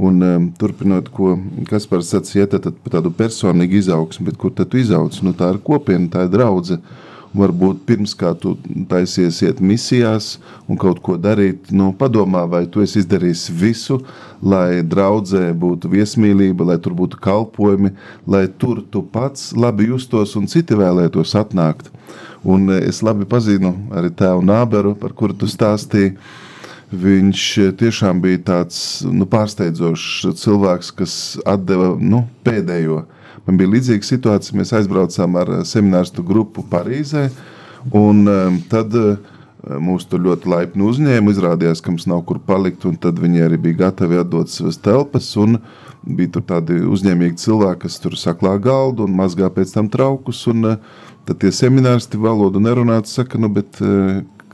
[0.00, 1.34] Un, um, turpinot, ko
[1.68, 5.20] Kaspars sacīja, tad, tad tādu personīgu izaugsmu, bet kur tad tu izaugs?
[5.24, 6.80] Nu, tā ir kopiena, tā ir draudzene
[7.36, 8.56] varbūt pirms kā tu
[8.90, 10.32] taisies iet misijās
[10.68, 14.00] un kaut ko darīt, nu, padomā, vai tu esi izdarījis visu,
[14.42, 17.94] lai draudzē būtu viesmīlība, lai tur būtu kalpojumi,
[18.26, 21.92] lai tur tu pats labi justos un citi vēlētos atnākt.
[22.42, 26.16] Un es labi pazinu arī tēvu Nāberu, par kuru tu stāstīji.
[26.90, 27.42] Viņš
[27.78, 31.12] tiešām bija tāds nu, pārsteidzošs cilvēks, kas
[31.62, 34.56] deva nu, pēdējo uh, Man bija līdzīga situācija.
[34.58, 37.28] Mēs aizbraucām ar eh, semināristu grupu Parīzē.
[37.96, 39.14] Un, eh, tad eh,
[39.80, 41.34] mūs tur ļoti laipni uzņēma.
[41.34, 42.86] Izrādījās, ka mums nav kur palikt.
[43.02, 45.32] Tad viņi arī bija gatavi atdot savas telpas.
[46.00, 50.46] Bija tur tādi uzņēmīgi cilvēki, kas tur saklā galdu un mazgā pēc tam traukus.
[50.52, 50.76] Un,
[51.28, 53.76] tad tie semināristi valodu nerunāt, saka, nu, bet,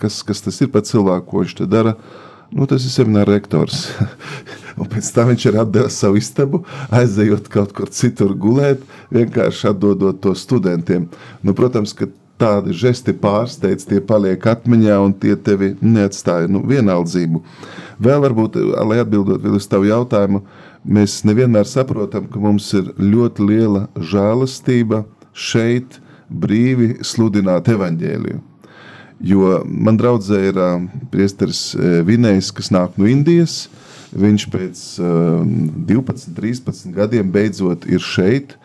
[0.01, 1.95] kas, kas tas ir par cilvēku, ko viņš te dara?
[2.55, 3.89] Nu, tas ir semināra rektors.
[4.81, 6.63] un pēc tam viņš ir atdevis savu istabu,
[6.95, 11.09] aizejot kaut kur citur gulēt, vienkārši atdodot to studentiem.
[11.43, 12.09] Nu, protams, ka
[12.41, 17.43] tādi žesti pārsteidz, tie paliek atmiņā un tie tevi neatstāja nu, vienaldzību.
[18.03, 20.43] Vēl varbūt, lai atbildot uz tavu jautājumu,
[20.85, 28.43] mēs nevienmēr saprotam, ka mums ir ļoti liela žēlastība šeit brīvi sludināt evaņģēliju.
[29.25, 30.59] Jo man draudzē ir
[31.13, 33.65] priesteris Vinējs, kas nāk no Indijas,
[34.17, 35.45] Viņš pēc uh,
[35.89, 38.57] 12, 13 gadiem beidzot ir šeit.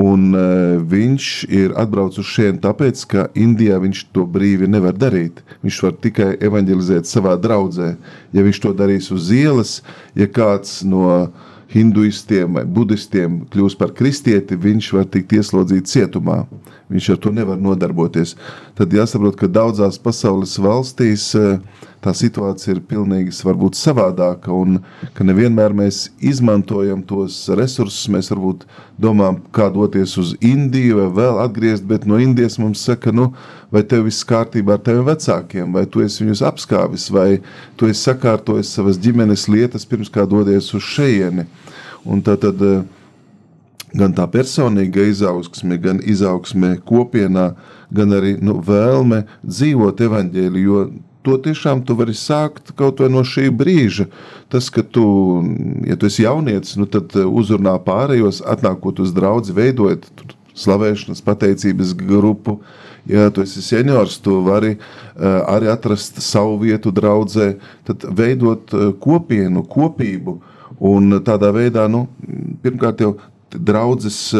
[0.00, 5.42] Un uh, viņš ir atbraucis šeit tāpēc, ka Indijā viņš to brīvi nevar darīt.
[5.62, 7.92] Viņš var tikai evanģelizēt savā draudzē.
[8.34, 9.82] Ja viņš to darīs uz ielas,
[10.18, 11.28] ja kāds no
[11.72, 16.44] hinduistiem vai budistiem kļūs par kristieti, viņš var tikt ieslodzīts cietumā.
[16.92, 18.34] Viņš ar to nevar nodarboties.
[18.76, 21.56] Tad jāsaprot, ka daudzās pasaules valstīs uh,
[22.04, 24.80] tā situācija ir pilnīgi varbūt savādāka un
[25.16, 28.10] ka nevienmēr mēs izmantojam tos resursus.
[28.12, 28.66] Mēs varbūt
[29.00, 33.30] domājam, kā doties uz Indiju vai vēl atgriezt, bet no Indijas mums saka, nu,
[33.72, 37.40] vai tev viss kārtībā ar taviem vecākiem, vai tu esi viņus apskāvis, vai
[37.80, 41.48] tu esi sakārtojis savas ģimenes lietas pirms kā dodies uz šejieni.
[42.04, 42.84] Un tā tad eh,
[43.96, 47.54] gan tā personīga izaugsme, gan izaugsme kopienā,
[47.94, 50.86] gan arī nu, vēlme dzīvot evaņģēliju, jo
[51.24, 54.06] to tiešām tu vari sākt kaut vai no šī brīža.
[54.52, 55.04] Tas, ka tu,
[55.88, 60.08] ja tu esi jaunietis, nu tad uzrunā pārējos, atnākot uz draugu, veidojot
[60.54, 62.60] slavēšanas, pateicības grupu.
[63.10, 67.50] Ja tu esi seniors, tu vari uh, arī atrast savu vietu draudzē,
[67.88, 70.38] tad veidot uh, kopienu, kopību.
[70.84, 72.06] Un tādā veidā, nu,
[72.64, 73.14] pirmkārt, jau
[73.54, 74.34] draudzes.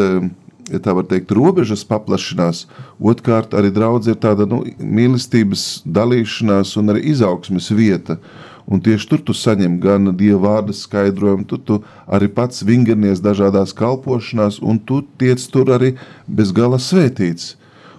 [0.73, 2.63] Ja tā var teikt, robežas paplašinās.
[2.97, 8.17] Otrkārt, arī draudz ir tāda nu, mīlestības dalīšanās un arī izaugsmes vieta.
[8.65, 11.77] Un tieši tur tu saņem gan dieva vārda skaidrojumu, tu, tu
[12.09, 15.93] arī pats vingrinies dažādās kalpošanās, un tu tiec tur arī
[16.25, 17.53] bez gala svētīts.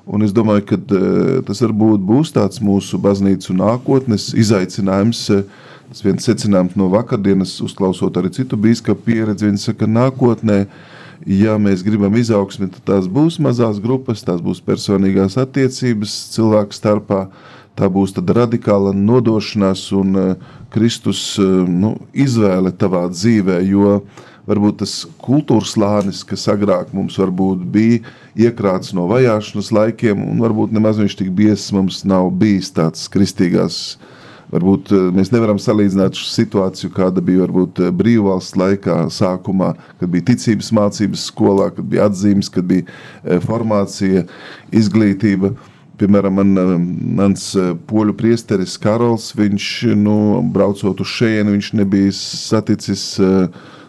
[0.07, 5.22] Un es domāju, ka uh, tas varbūt būs tāds mūsu baznīcu nākotnes izaicinājums.
[5.87, 10.61] Tas viens secinājums no vakardienas, uzklausot arī citu biskupu pieredzi, viņš saka, ka nākotnē
[11.24, 17.26] ja mēs gribam izaugsmi, tad tās būs mazās grupas, tās būs personīgās attiecības cilvēku starpā,
[17.76, 23.61] tā būs radikāla nodošanās un uh, Kristus uh, nu, izvēle tavā dzīvē.
[23.68, 24.00] Jo
[24.46, 27.18] varbūt tas kultūras slānis, kas agrāk mums
[27.66, 28.00] bija
[28.37, 33.98] iekrāts no vajāšanas laikiem, un varbūt nemaz viņš tik biezs mums nav bijis tāds kristīgās
[34.52, 40.12] Varbūt eh, mēs nevaram salīdzināt šo situāciju, kāda bija varbūt eh, brīvvalsts laikā, sākumā, kad
[40.12, 44.26] bija ticības mācības skolā, kad bija atzīmes, kad bija eh, formācija,
[44.70, 45.56] izglītība.
[45.96, 46.82] Piemēram, man,
[47.16, 47.48] mans
[47.88, 50.16] poļu priesteris Karols, viņš, nu,
[50.52, 53.46] braucot uz šejienu, viņš nebija saticis uh,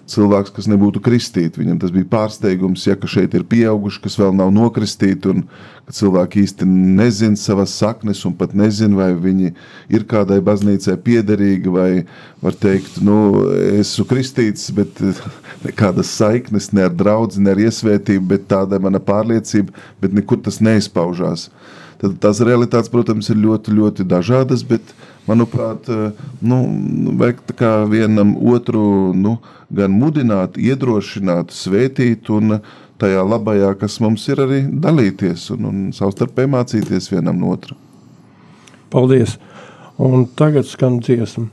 [0.08, 1.62] cilvēks, kas nebūtu kristīti.
[1.62, 5.44] Viņam tas bija pārsteigums, ja šeit ir pieauguši, kas vēl nav nokristīti, un
[5.88, 9.54] ka cilvēki īsti nezina savas saknes, un pat nezina, vai viņi
[9.94, 11.90] ir kādai baznīcai piederīgi, vai
[12.44, 13.44] var teikt, nu,
[13.80, 15.02] esmu kristīts, bet
[15.66, 20.42] nekādas saiknes ne ar draugu, ne ar iesvētību, bet tāda ir mana pārliecība, bet nekur
[20.46, 21.50] tas neizpaužās.
[21.98, 24.94] Tad tās realitātes, protams, ir ļoti, ļoti dažādas, bet,
[25.28, 25.90] manuprāt,
[26.42, 26.58] nu,
[27.20, 27.42] vajag
[27.92, 29.38] vienam otru nu,
[29.74, 32.60] gan mudināt, iedrošināt, svētīt un
[32.98, 37.78] tajā labajā, kas mums ir, arī dalīties un, un savstarpēji mācīties vienam no otra.
[38.94, 39.38] Paldies!
[39.98, 41.50] Un tagad skan dziesma.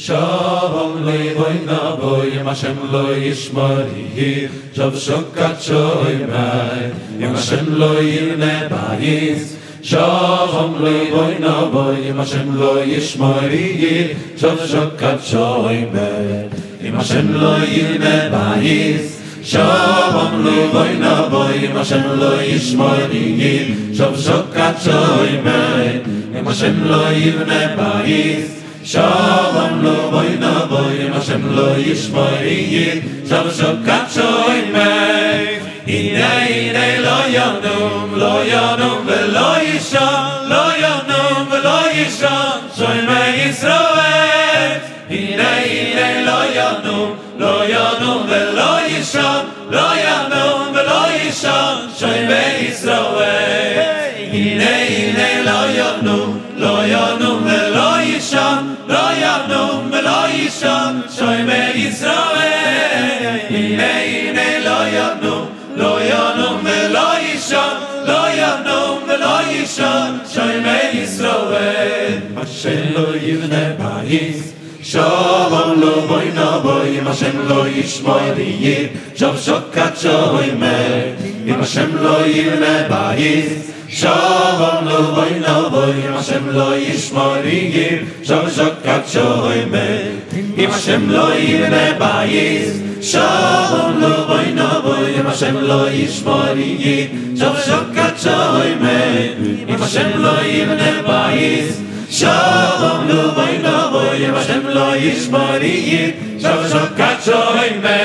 [0.00, 6.88] Shalom levoy na boy im Hashem lo yishmari Shav shokat shoy mai
[7.20, 9.60] im Hashem lo yirne bayis.
[9.84, 16.48] Shalom levoy na boy im Hashem lo yishmari Shav shokat shoy mai
[16.80, 19.20] im Hashem lo yirne bayis.
[19.44, 26.00] Shalom levoy na boy im Hashem lo yishmari Shav shokat shoy mai
[26.88, 27.04] lo
[27.76, 34.08] bayis Shalom lo boy na boy ma shem lo yish boy in Shalom shok kap
[34.08, 40.08] shoy me Ine ine lo yonum lo yonum ve lo yisho
[40.48, 42.36] lo yonum ve lo yisho
[42.72, 44.80] shoy me yisro ve
[45.12, 49.28] Ine ine lo yonum lo yonum ve lo yisho
[49.68, 51.58] lo yonum ve lo yisho
[52.00, 53.34] shoy me yisro ve
[54.32, 57.69] Ine lo yonum lo yonum ve
[58.88, 63.38] לא יבנום ולא ישון, שוימי ישראל.
[63.50, 67.74] הנה הנה לא יבנום, לא יבנום ולא ישון,
[68.06, 72.18] לא יבנום ולא ישון, שוימי ישראל.
[72.36, 74.52] השם לא יבנה בעיס,
[74.82, 80.66] שלום לא בואי נא בואי, אם השם לא ישמוי ויהיה, שוב שוקת שוימי,
[81.46, 83.70] אם השם לא יבנה בעיס.
[83.90, 91.34] Shalom lo boy no boy Hashem lo yishmoy liyir Shav shokat shoymer im Hashem lo
[91.34, 93.02] yirne bayis.
[93.02, 100.36] Shalom lo boy no boy Hashem lo yishmoy liyir Shav shokat shoymer im Hashem lo
[100.38, 101.74] yirne bayis.
[102.08, 107.98] Shalom lo boy no boy Hashem lo yishmari Shav shokat shoy me.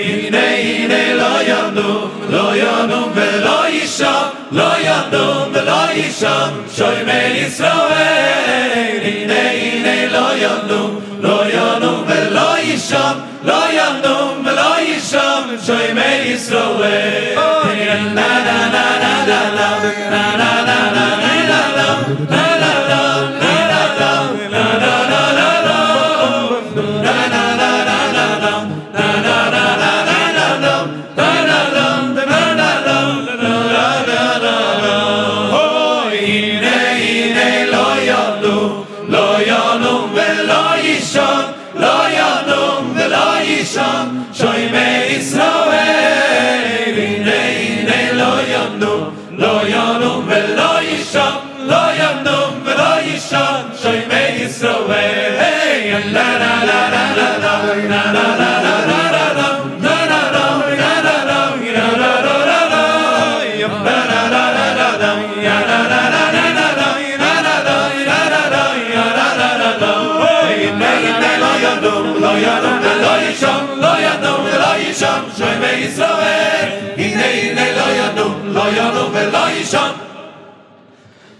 [0.00, 8.98] Hine hine lo yandum Lo yandum ve lo yisham לא ידום ולא ישום, שוימי ישראל,
[9.02, 18.39] הנה הנה לא ידום, לא ידום ולא ישום, לא ידום ולא ישום, שוימי ישראל, הנה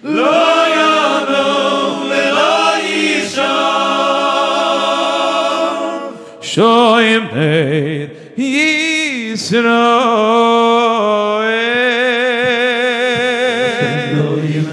[0.02, 0.59] Lord!
[7.30, 8.08] שוים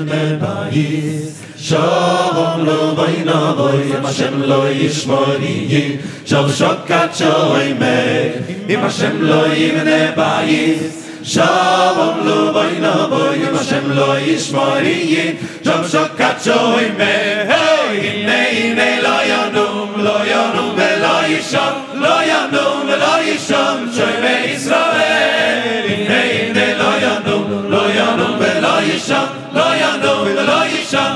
[0.09, 1.07] בית ישראל
[1.67, 7.97] Shalom lo boy na boy Hashem lo yishmori Shal shokat shoy me
[8.73, 10.95] Im Hashem lo yimne bayis
[11.25, 15.35] Shalom lo boy na boy Hashem lo yishmori
[15.65, 17.36] Shal shokat shoy me
[23.27, 31.13] ישום שוי בישראל הנה הנה לא ינום לא ינום ולא ישום לא ינום ולא ישום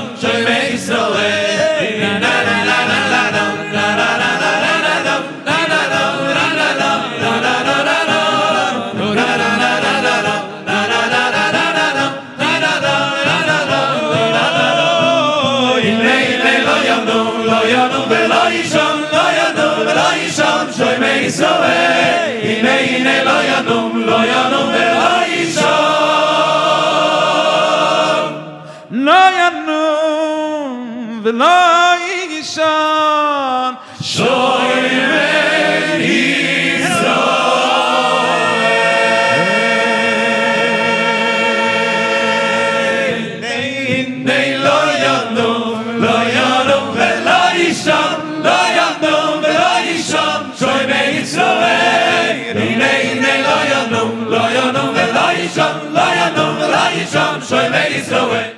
[57.41, 58.53] יישן שוימי ישראל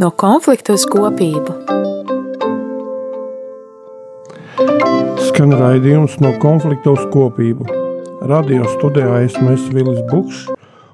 [0.00, 1.52] No konflikta uz kopību.
[5.26, 7.66] Skan raidījums no konflikta uz kopību.
[8.32, 10.44] Radio studijā esmu es Vilis Bukšs,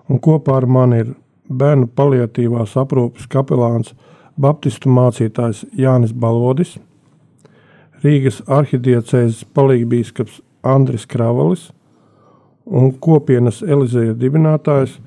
[0.08, 1.12] un kopā ar mani ir
[1.60, 3.92] bērnu paliatīvās aprūpes kapelāns
[4.40, 6.78] Baptistu mācītājs Jānis Balodis,
[8.00, 10.40] Rīgas arhidiecēzes palīgbīskaps
[10.74, 11.68] Andris Kravalis
[12.69, 14.99] un kopienas Elizeja dibinātājs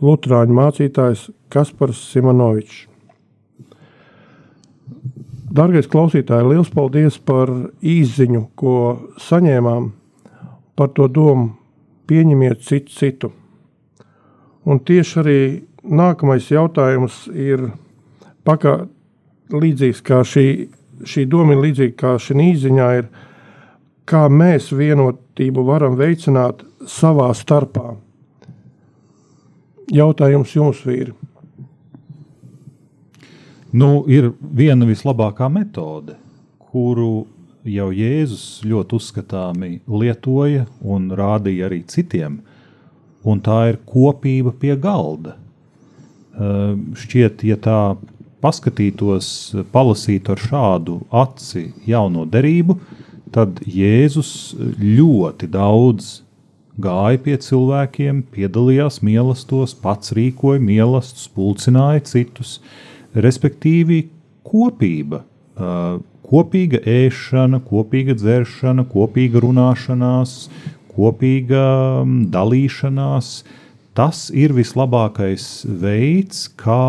[0.00, 2.86] Lutrāņu mācītājs Kaspars Simonovičs.
[5.50, 7.50] Dargais klausītāji, liels paldies par
[7.82, 8.74] īziņu, ko
[9.18, 9.90] saņēmām
[10.78, 11.56] par to domu.
[12.10, 13.28] Pieņemiet citu citu.
[14.66, 15.40] Un tieši arī
[15.82, 17.68] nākamais jautājums ir
[18.46, 18.86] pakā,
[19.50, 20.46] līdzīgs kā šī,
[21.06, 23.10] šī doma līdzīga kā šī īziņā ir,
[24.10, 27.94] kā mēs vienotību varam veicināt savā starpā.
[29.90, 31.14] Jautājums jums, vīri.
[33.70, 36.16] Nu, ir viena vislabākā metode,
[36.70, 37.26] kuru
[37.66, 42.40] jau Jēzus ļoti uzskatāmi lietoja un rādīja arī citiem,
[43.22, 45.36] un tā ir kopība pie galda.
[46.30, 47.80] Uh, šķiet, ja tā
[48.40, 49.28] paskatītos,
[49.70, 56.20] palasītu ar šādu aci jauno derību, tad Jēzus ļoti daudz
[56.80, 62.58] gāja pie cilvēkiem, piedalījās mīlestos, pats rīkoja mīlestus, pulcināja citus.
[63.14, 64.04] Respektīvi,
[64.46, 65.24] kopība,
[66.30, 70.36] kopīga ēšana, kopīga dzeršana, kopīga runāšanās,
[70.94, 71.64] kopīga
[72.34, 73.32] dalīšanās.
[73.98, 76.82] Tas ir vislabākais veids, kā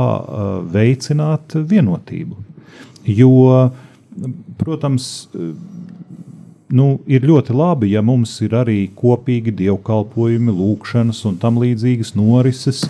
[0.71, 2.37] veicināt vienotību.
[3.09, 3.71] Jo,
[4.61, 5.07] protams,
[6.75, 12.83] nu, ir ļoti labi, ja mums ir arī kopīgi dievkalpojumi, lūkšanas un tam līdzīgas norises,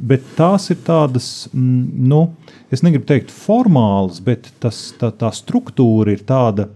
[0.00, 2.26] bet tās ir tādas, nu,
[2.74, 6.68] es negribu teikt formālas, bet tas, tā, tā struktūra ir tāda,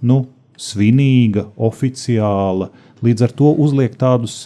[0.00, 0.24] nu,
[0.60, 2.68] svinīga, oficiāla,
[3.04, 4.44] līdz ar to uzliek tādus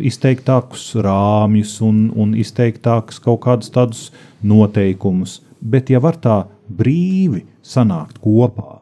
[0.00, 4.02] izteiktākus rāmjus un, un izteiktākus kaut kādus tādus
[4.46, 8.80] noteikumus, bet ja var tā brīvi sanākt kopā,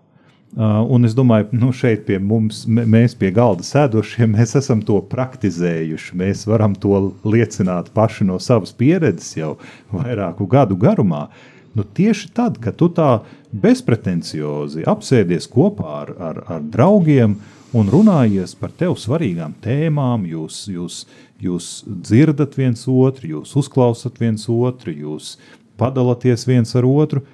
[0.57, 5.01] un es domāju, ka nu, šeit pie mums, mēs pie galda sēdošie, mēs esam to
[5.11, 6.15] praktizējuši.
[6.21, 9.57] Mēs varam to liecināt paši no savas pieredzes jau
[9.91, 11.27] vairāku gadu garumā.
[11.75, 17.35] Nu, tieši tad, kad tu tā bezpretenciozi apsēdies kopā ar, ar, ar draugiem
[17.75, 21.03] un runājies par tev svarīgām tēmām, jūs, jūs,
[21.43, 25.35] jūs dzirdat viens otru, jūs uzklausat viens otru, jūs
[25.81, 27.25] padalāties viens ar otru,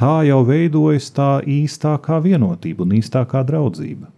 [0.00, 4.10] tā jau veidojas tā īstākā vienotība un īstākā draudzība.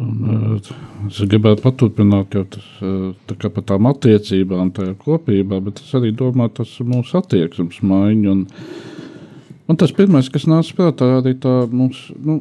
[0.00, 0.70] Un, uh,
[1.08, 2.68] es gribētu paturpināt jau tas,
[3.28, 8.32] tā par tām attiecībām, tajā kopībā, bet es arī domāju, tas ir mūsu attieksmes maiņa.
[8.32, 8.46] Un,
[9.68, 12.40] un tas pirmais, kas nāca prātā, arī tā mūsu, nu,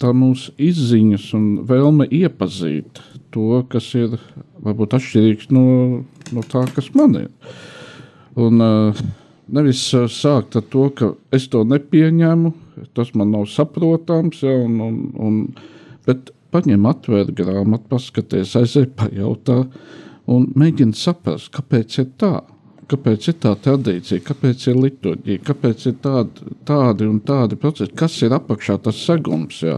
[0.00, 3.02] tā mūsu izziņas un vēlme iepazīt
[3.34, 4.16] to, kas ir
[4.62, 5.66] varbūt atšķirīgs no,
[6.34, 7.30] no tā, kas man ir.
[8.38, 9.02] Un, uh,
[9.54, 9.82] nevis
[10.14, 12.52] sākt ar to, ka es to nepieņemu,
[12.96, 15.40] tas man nav saprotams, ja, un, un, un,
[16.06, 19.62] bet paņem atvērt grāmatu, paskaties, aizej pajautā
[20.30, 22.38] un mēģini saprast, kāpēc ir tā.
[22.90, 28.16] Kāpēc ir tā tradīcija, kāpēc ir liturģija, kāpēc ir tādi, tādi un tādi procesi, kas
[28.26, 29.76] ir apakšā tas segums, jā?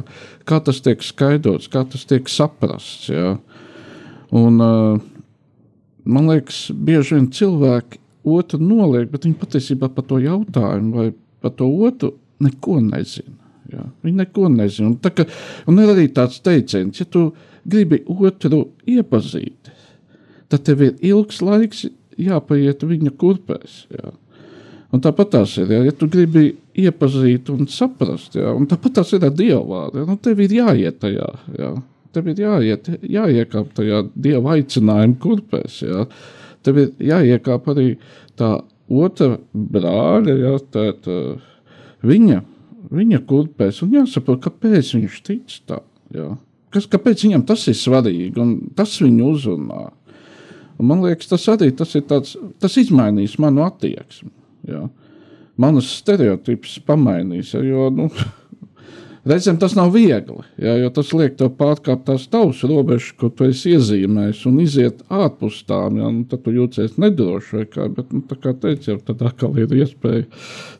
[0.48, 3.10] kā tas tiek skaidrots, kā tas tiek saprasts.
[3.12, 3.34] Jā?
[4.32, 4.96] Un, uh,
[6.08, 11.08] man liekas, bieži vien cilvēki otru noliek, bet viņi patiesībā par to jautājumu vai
[11.42, 13.38] par to otru neko nezina.
[13.72, 13.86] Jā.
[14.04, 14.90] Viņi neko nezina.
[14.90, 15.26] Un, tā,
[15.70, 17.30] un ir arī tāds teiciens, ja tu
[17.68, 19.70] gribi otru iepazīt,
[20.52, 21.86] tad tev ir ilgs laiks
[22.20, 23.86] jāpaiet viņa kurpēs.
[23.94, 24.12] Jā.
[24.92, 29.14] Un tāpat tās ir, jā, ja tu gribi iepazīt un saprast, jā, un tāpat tās
[29.16, 30.04] ir ar dievu vārdu.
[30.08, 31.70] Nu, tev ir jāiet tajā, jā.
[32.12, 35.78] tev ir jāiet, jāiekāp tajā dieva aicinājuma kurpēs.
[35.86, 36.04] Jā.
[36.62, 37.88] Tev ir jāiekāp arī
[38.38, 38.54] tā
[38.92, 41.18] otra brāļa, jā, tā, tā,
[42.06, 42.42] viņa
[42.92, 45.80] viņa kurpēs, un jāsaprot, kāpēc viņš tic tā.
[46.12, 46.28] Jā.
[46.72, 49.86] Kas, kāpēc viņam tas ir svarīgi, un tas viņu uzrunā.
[50.80, 54.32] Un man liekas, tas arī tas ir tāds, tas izmainīs manu attieksmi.
[54.68, 54.86] Jā.
[55.60, 58.08] Manas stereotipus pamainīs, jo, nu,
[59.22, 63.46] Reizēm tas nav viegli, jā, jo tas liek tev pārkāpt tās tavas robežas, ko tu
[63.46, 66.00] esi iezīmējis, un iziet ārpus tām.
[66.00, 67.68] Jā, nu, tad tu jūties nedroši.
[67.70, 70.24] Kā, bet, nu, kā teicu, jau tad atkal ir iespēja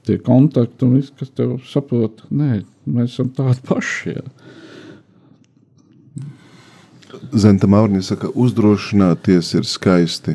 [0.08, 4.16] tie kontakti un viss, kas tev saprot, nē, mēs esam tādi paši.
[4.16, 4.26] Jā.
[7.46, 10.34] Zenta Maurņa saka, uzdrošināties ir skaisti.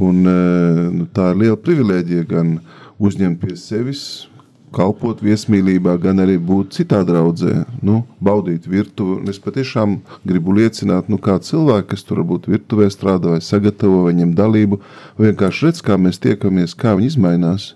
[0.00, 2.60] Un, eh, nu, tā ir liela privilēģija gan
[2.96, 4.29] uzņemt pie sevis
[4.74, 9.20] kalpot viesmīlībā, gan arī būt citā draudzē, nu, baudīt virtuvi.
[9.30, 14.34] Es patiešām gribu liecināt, nu, kā cilvēki, kas tur varbūt virtuvē strādā vai sagatavo viņiem
[14.38, 14.80] dalību,
[15.18, 17.74] vai vienkārši redz, kā mēs tiekamies, kā viņi izmainās.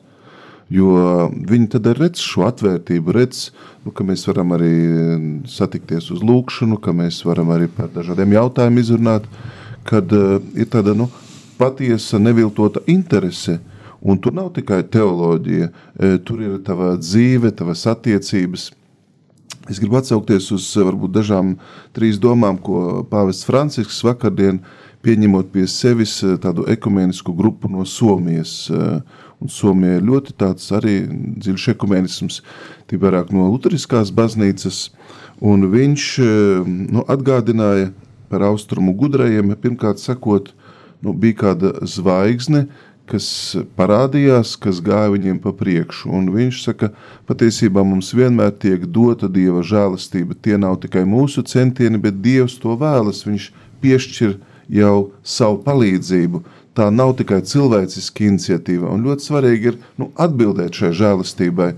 [0.73, 3.51] Jo viņi tad redz šo atvērtību, redz,
[3.85, 4.73] nu, ka mēs varam arī
[5.51, 9.29] satikties uz lūkšanu, ka mēs varam arī par dažādiem jautājumiem izrunāt,
[9.85, 11.11] kad uh, ir tāda nu,
[11.61, 13.74] patiesa, neviltota interese uh,
[14.05, 18.69] Un tur nav tikai teoloģija, e, tur ir tava dzīve, tavas attiecības.
[19.73, 21.55] Es gribu atsaukties uz varbūt dažām
[21.97, 24.61] trīs domām, ko Pāvests Francisks vakardien
[25.05, 28.69] pieņemot pie sevis e, tādu ekumenisku grupu no Somijas.
[28.69, 29.01] E,
[29.41, 30.99] un Somija ir ļoti tāds arī
[31.41, 32.43] dziļš ekumenisms,
[32.85, 34.91] tī vairāk no luteriskās baznīcas,
[35.41, 36.11] un viņš
[36.69, 37.89] nu, atgādināja
[38.29, 40.53] par austrumu gudrajiem, pirmkārt sakot,
[41.05, 42.67] nu, bija kāda zvaigzne,
[43.11, 43.27] kas
[43.77, 46.11] parādījās, kas gāja viņiem pa priekšu.
[46.17, 46.91] Un viņš saka,
[47.29, 50.37] patiesībā mums vienmēr tiek dota Dieva žēlastība.
[50.41, 53.25] Tie nav tikai mūsu centieni, bet Dievs to vēlas.
[53.29, 53.51] Viņš
[53.85, 54.39] piešķir
[54.73, 56.45] jau savu palīdzību.
[56.75, 58.91] Tā nav tikai cilvēciska iniciatīva.
[58.91, 61.75] Un ļoti svarīgi ir nu, atbildēt šai žēlastībai.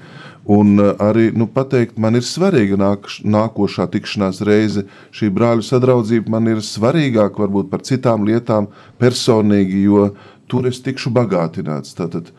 [0.47, 4.85] Un uh, arī nu, pateikt, man ir svarīga nāk, nākošā tikšanās reize.
[5.11, 8.71] Šī brāļu sadraudzība man ir svarīgāka varbūt par citām lietām
[9.03, 11.97] personīgi, jo uh, tur es tikšu bagātināts.
[11.99, 12.31] Tātad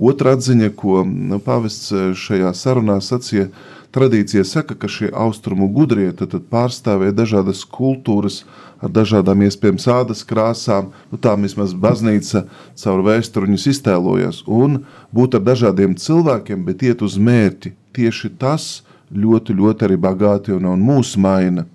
[0.00, 3.48] otra atziņa, ko nu, pavests e, šajā sarunā sacīja,
[3.92, 6.10] tradīcija saka, ka šie austrumu gudrie
[6.50, 8.42] pārstāvēja dažādas kultūras
[8.82, 12.46] ar dažādām iespējams ādas krāsām, nu tā vismaz baznīca
[12.82, 14.82] caur vēsturņus iztēlojas, un
[15.14, 17.76] būt ar dažādiem cilvēkiem, bet iet uz mērķi.
[17.92, 18.82] Tieši tas
[19.12, 21.66] ļoti, ļoti arī bagāti un, un mūs maina.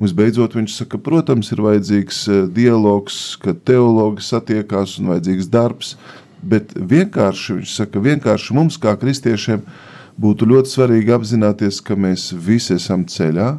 [0.00, 5.94] Visbeidzot, viņš saka, protams, ir vajadzīgs eh, dialogs, kad teologi satiekās un vajadzīgs darbs,
[6.42, 9.62] bet vienkārši, viņš saka, vienkārši mums kā kristiešiem
[10.20, 13.54] būtu ļoti svarīgi apzināties, ka mēs visi esam ceļā,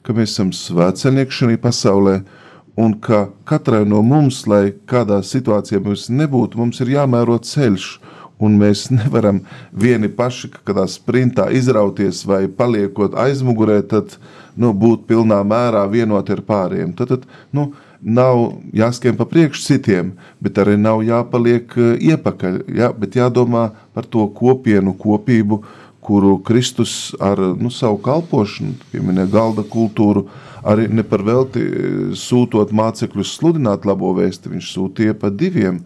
[0.00, 2.16] ka mēs esam svētceļnieki šajā pasaulē,
[2.80, 7.90] un ka katrai no mums, lai kādā situācijā mums nebūtu, mums ir jāmēro ceļš,
[8.38, 14.18] un mēs nevaram vieni paši kādā sprintā izrauties vai paliekot aizmugurē, tad
[14.56, 16.94] nu, būt pilnā mērā vienoti ar pāriem.
[16.96, 17.26] Tad, tad
[17.56, 17.70] nu,
[18.00, 24.08] nav jāskiem pa priekšu citiem, bet arī nav jāpaliek eh, iepakaļ, jā, bet jādomā par
[24.08, 25.62] to kopienu, kopību,
[26.06, 30.28] kuru Kristus ar nu, savu kalpošanu, pieminē galda kultūru,
[30.66, 35.82] arī ne par velti eh, sūtot mācekļus sludināt labo vēsti, viņš sūtīja pa diviem,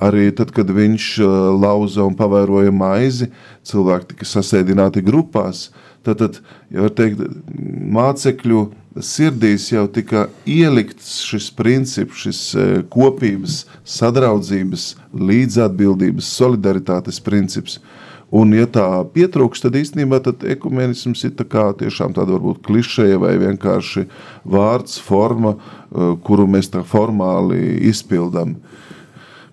[0.00, 1.30] Arī tad, kad viņš uh,
[1.60, 3.28] lauza un pavēroja maizi,
[3.68, 5.68] cilvēki tika sasēdināti grupās.
[6.06, 6.38] Tad, tad
[6.72, 7.20] var teikt,
[7.92, 8.62] mācekļu
[9.04, 17.76] sirdīs jau tika ielikts šis princips, šis uh, kopības, sadraudzības, līdzatbildības, solidaritātes princips.
[18.32, 23.34] Un, ja tā pietrūkst, tad īstenībā tad ekumenisms ir tā tiešām tāda varbūt klišeja vai
[23.42, 24.06] vienkārši
[24.48, 28.56] vārds, forma, uh, kuru mēs tā formāli izpildām.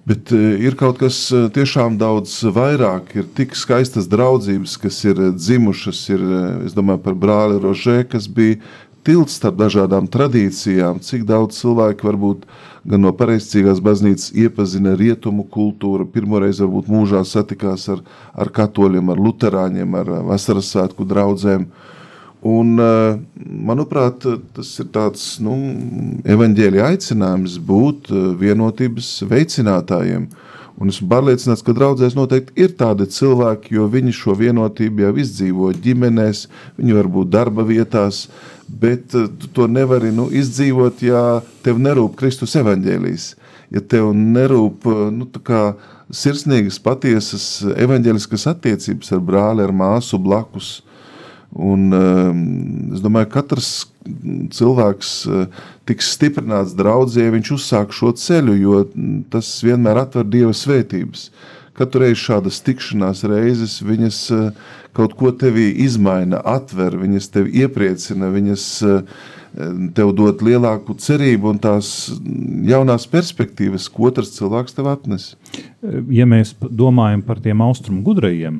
[0.08, 3.10] Bet e, ir kaut kas e, tiešām daudz vairāk.
[3.20, 6.04] Ir tik skaistas draudzības, kas ir dzimušas.
[6.16, 8.62] Ir, e, es domāju par brāli Rožē, kas bija
[9.08, 11.02] tilts starp dažādām tradīcijām.
[11.04, 12.48] Cik daudz cilvēku varbūt
[12.88, 16.08] gan no pareizcīgās baznīcas iepazina rietumu kultūru.
[16.14, 21.68] Pirmoreiz varbūt mūžā satikās ar, ar katoļiem, ar luterāņiem, ar vasaras svētku draugiem.
[22.48, 23.18] Un, eh,
[23.68, 24.24] manuprāt,
[24.56, 25.56] tas ir tāds nu,
[26.24, 30.30] evaņģēlīja aicinājums būt eh, vienotības veicinātājiem.
[30.78, 35.72] Un esmu pārliecināts, ka draudzēs noteikti ir tādi cilvēki, jo viņi šo vienotību jau izdzīvo
[35.82, 36.46] ģimenēs,
[36.78, 38.28] viņi var būt darba vietās,
[38.70, 43.30] bet eh, tu to nevari nu, izdzīvot, ja tev nerūp Kristus evaņģēlījis.
[43.76, 45.26] Ja tev nerūp nu,
[46.16, 50.78] sirsnīgas, patiesas evaņģēliskas attiecības ar brāli, ar māsu blakus,
[51.56, 52.42] Un, ehm,
[52.94, 53.88] es domāju, ka katrs
[54.54, 58.82] cilvēks eh, tiks stiprināts draudzē, ja viņš uzsāk šo ceļu, jo
[59.32, 61.30] tas vienmēr atver dieva svētības.
[61.78, 64.52] Katru reizi šādas tikšanās reizes viņas eh,
[64.98, 69.18] kaut ko tevī izmaina, atver, viņas tevi iepriecina, viņas eh,
[69.98, 72.12] tev dod lielāku cerību un tās
[72.68, 75.32] jaunās perspektīvas, ko otrs cilvēks tev atnes.
[76.14, 78.60] Ja mēs domājam par tiem austrumu gudrajiem,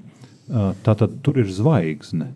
[0.82, 2.32] tad tur ir zvaigzne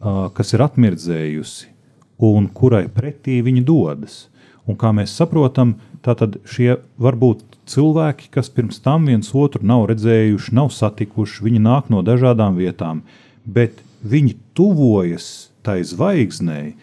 [0.00, 1.74] kas ir atmirdzējusi
[2.18, 4.26] un kurai pretī viņi dodas.
[4.68, 10.54] Un kā mēs saprotam, tātad šie varbūt cilvēki, kas pirms tam viens otru nav redzējuši,
[10.56, 13.02] nav satikuši, viņi nāk no dažādām vietām,
[13.44, 16.74] bet viņi tuvojas tai zvaigznei,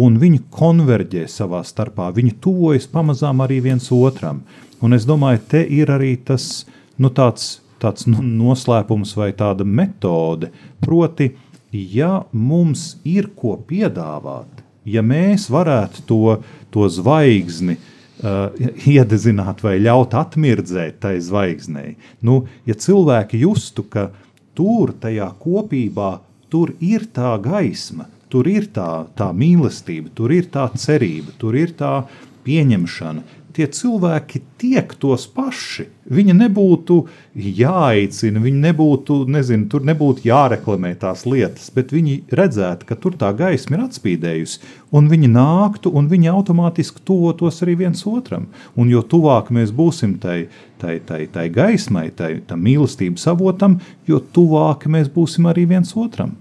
[0.00, 4.44] un viņi konverģē savā starpā, viņi tuvojas pamazām arī viens otram.
[4.80, 6.64] Un es domāju, te ir arī tas
[6.96, 10.48] nu, tāds, tāds nu, noslēpums vai tāda metode,
[10.80, 11.34] proti,
[11.72, 16.36] ja mums ir ko piedāvāt, ja mēs varētu to,
[16.70, 18.50] to zvaigzni uh,
[18.96, 21.96] iedezināt vai ļaut atmirdzēt tai zvaigznei,
[22.26, 24.10] nu, ja cilvēki justu, ka
[24.54, 26.18] tur, tajā kopībā,
[26.50, 31.74] tur ir tā gaisma, tur ir tā, tā mīlestība, tur ir tā cerība, tur ir
[31.78, 32.00] tā
[32.46, 33.22] pieņemšana,
[33.60, 35.84] tie cilvēki tiek tos paši.
[36.10, 36.96] Viņa nebūtu
[37.36, 43.30] jāaicina, viņi nebūtu, nezinu, tur nebūtu jāreklamē tās lietas, bet viņi redzētu, ka tur tā
[43.36, 44.62] gaisma ir atspīdējusi,
[44.96, 48.48] un viņi nāktu, un viņi automātiski tuvotos arī viens otram.
[48.80, 50.48] Un jo tuvāk mēs būsim tai,
[50.80, 56.34] tai, tai, tai gaismai, tai, tam mīlestības avotam, jo tuvāk mēs būsim arī viens otram.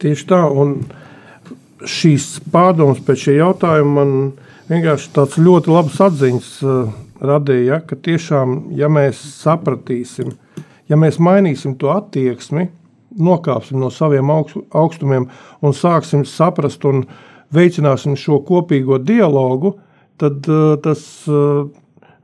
[0.00, 0.78] Tieši tā, un
[1.84, 4.12] šīs pārdomas pēc šī jautājuma man
[4.70, 6.90] vienkārši tāds ļoti labs atziņas uh,
[7.22, 10.32] radīja, ja, ka tiešām, ja mēs sapratīsim,
[10.90, 12.68] ja mēs mainīsim to attieksmi,
[13.16, 15.28] nokāpsim no saviem augst, augstumiem
[15.64, 17.04] un sāksim saprast un
[17.54, 19.76] veicināsim šo kopīgo dialogu,
[20.20, 21.68] tad uh, tas uh,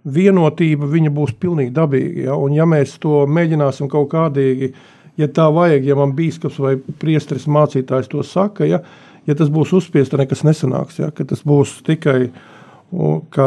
[0.03, 2.27] vienotība viņa būs pilnīgi dabīga.
[2.31, 2.41] Ja?
[2.41, 4.73] Un ja mēs to mēģināsim kaut kādīgi,
[5.21, 9.51] ja tā vajag, ja man bīskaps vai priesteris mācītājs to saka, ja, uh, ja tas
[9.53, 10.99] būs uzspiests, tad nekas nesanāks.
[11.01, 11.11] Ja?
[11.13, 12.33] Tas būs tikai,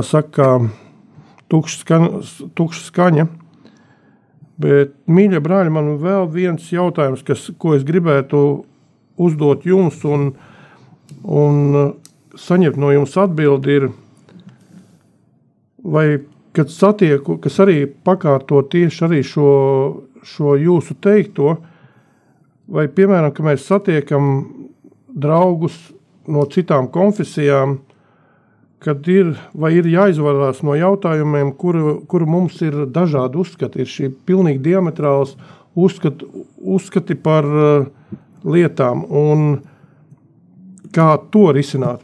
[0.04, 0.52] saka,
[1.52, 2.22] tukša skaņa.
[2.58, 3.28] Tukša skaņa.
[4.62, 8.40] Bet, mīļie brāļi, man vēl viens jautājums, kas, ko es gribētu
[9.20, 10.30] uzdot jums un,
[11.28, 11.58] un
[12.40, 13.90] saņemt no jums atbildi ir,
[15.84, 16.06] vai,
[16.56, 19.50] kad satieku, kas arī pakārto tieši arī šo,
[20.24, 21.58] šo jūsu teikto,
[22.72, 24.32] vai, piemēram, ka mēs satiekam
[25.16, 25.78] draugus
[26.28, 27.80] no citām konfesijām,
[28.84, 29.34] kad ir,
[29.74, 33.82] ir jāizvarās no jautājumiem, kuru, kuru mums ir dažādi uzskati.
[33.82, 35.34] Ir šī pilnīgi diametrāls
[35.76, 36.28] uzskati,
[36.62, 37.88] uzskati par uh,
[38.46, 39.48] lietām un
[40.96, 42.04] kā to risināt.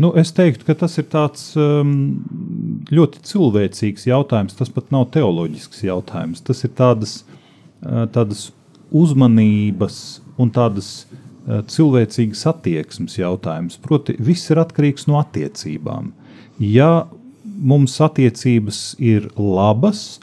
[0.00, 1.90] Nu, es teiktu, ka tas ir tāds um,
[2.88, 4.56] ļoti cilvēcīgs jautājums.
[4.56, 6.40] Tas pat nav teoloģisks jautājums.
[6.46, 7.18] Tas ir tādas,
[7.82, 8.46] uh, tādas
[8.96, 9.98] uzmanības
[10.40, 13.78] un tādas uh, cilvēcīgas attieksmes jautājums.
[13.82, 16.12] Proti, viss ir atkarīgs no attiecībām.
[16.60, 17.06] Ja
[17.60, 20.20] mums attiecības ir labas,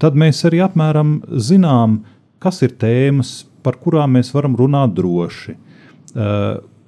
[0.00, 2.00] tad mēs arī apmēram zinām,
[2.42, 5.56] kas ir tēmas, par kurām mēs varam runāt droši.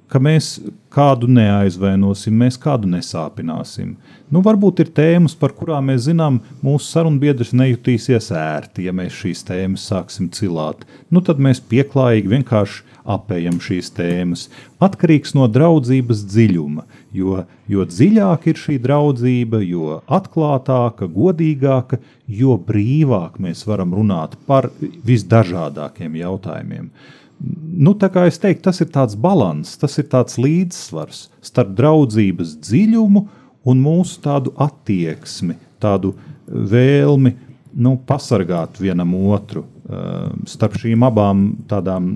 [0.09, 0.55] Ka mēs
[0.89, 3.91] kādu neaizvainosim, mēs kādu nesāpināsim.
[4.33, 9.45] Nu, varbūt ir tēmas, par kurām mēs zinām, mūsu sarunbiedrs nejutīsies ērti, ja mēs šīs
[9.45, 10.81] tēmas sāksim cilāt.
[11.13, 14.47] Nu, tad mēs pieklājīgi vienkārši apējam šīs tēmas.
[14.81, 16.85] Atkarīgs no draudzības dziļuma,
[17.15, 24.69] jo, jo dziļāka ir šī draudzība, jo atklātāka, godīgāka, jo brīvāk mēs varam runāt par
[24.79, 26.91] visdažādākiem jautājumiem.
[27.39, 27.93] Nu,
[28.27, 33.21] es teiktu, tas ir tāds līdzsvars, tas ir tāds līdzsvars starp draudzības dziļumu
[33.69, 36.13] un mūsu tādu attieksmi, tādu
[36.47, 37.35] vēlmi
[37.79, 39.63] nu, pasargāt vienam otru.
[39.89, 42.11] Ehm, starp šīm abām tādām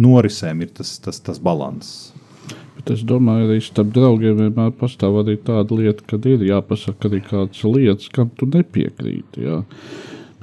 [0.00, 2.12] norisēm ir tas, tas, tas līdzsvars.
[2.84, 7.62] Es domāju, arī starp draugiem vienmēr pastāv arī tāda lieta, ka ir jāpasaka arī kādas
[7.64, 9.46] lietas, kam tu nepiekrīti.
[9.46, 9.62] Jā.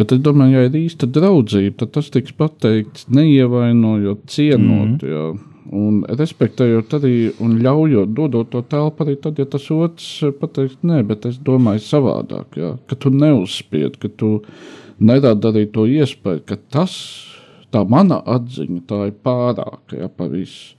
[0.01, 4.97] Bet es domāju, ja ir īsta draudzība, tad tas tiks pateikts neievainojot, cienot.
[4.97, 5.11] Mm -hmm.
[5.13, 5.47] Jā.
[5.71, 11.03] Un respektējot arī un ļaujot, dodot to telpu arī tad, ja tas otrs pateiks, nē,
[11.07, 14.41] bet es domāju savādāk, jā, ka tu neuzspied, ka tu
[14.99, 16.97] nerada arī to iespēju, ka tas,
[17.71, 20.75] tā mana atziņa, tā ir pārāka, jā, pa visu.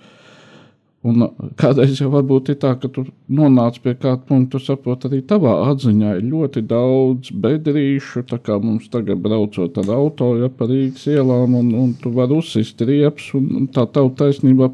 [1.02, 1.24] Un
[1.58, 3.02] kādreiz jau varbūt ir tā, ka tu
[3.34, 8.60] nonāc pie kāda punkta, tu saproti, arī tavā atziņā ir ļoti daudz bedrīšu, tā kā
[8.62, 13.32] mums tagad braucot ar auto, ja pa Rīgas ielām, un, un tu vari uzsist riepas,
[13.34, 14.68] un, un tā tava taisnība,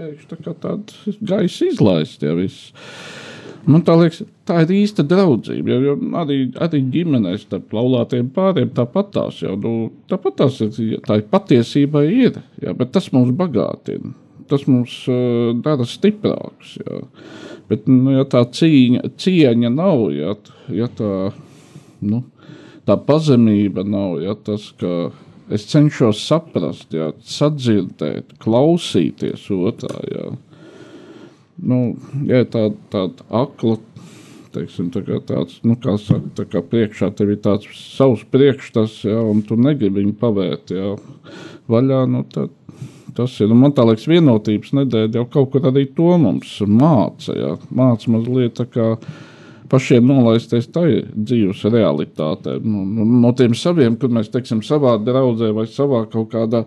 [0.00, 2.70] pēkšņi tā kā tāda gaisa izlaist, ja viss.
[3.68, 5.74] Man tā liekas, tā ir īsta draudzība.
[5.74, 9.74] Jo, jo arī, arī ģimenēs starp laulātiem pāriem tāpat tās jau, nu,
[10.08, 14.14] tāpat tās ir, tā ir patiesība ir, jā, bet tas mums bagātina
[14.50, 16.76] tas mums uh, dara stiprākus.
[16.82, 17.02] Jā.
[17.68, 20.34] Bet, nu, ja tā cīņa, cieņa nav, ja,
[20.72, 21.12] ja tā,
[22.00, 22.22] nu,
[22.88, 25.10] tā pazemība nav, ja tas, ka
[25.52, 30.00] es cenšos saprast, ja, sadzirdēt, klausīties otrā.
[30.08, 30.32] Ja.
[31.58, 31.80] Nu,
[32.28, 33.76] ja tā, tāda akla,
[34.54, 39.20] teiksim, tā tāds, nu, kā saka, tā kā priekšā tev ir tāds savs priekšstats, ja,
[39.20, 40.94] un tu negribi viņu pavērt, ja,
[41.68, 42.54] vaļā, nu, tad
[43.18, 43.54] tas ir.
[43.54, 47.34] Man liekas, vienotības nedēļa jau kaut kur arī to mums māca.
[47.34, 47.56] Jā.
[47.74, 48.92] Māca mazliet tā kā
[49.68, 52.56] pašiem nolaisties tajā dzīves realitātē.
[52.64, 56.64] Nu, nu, no tiem saviem, kur mēs teiksim, savā draudzē vai savā kaut kādā,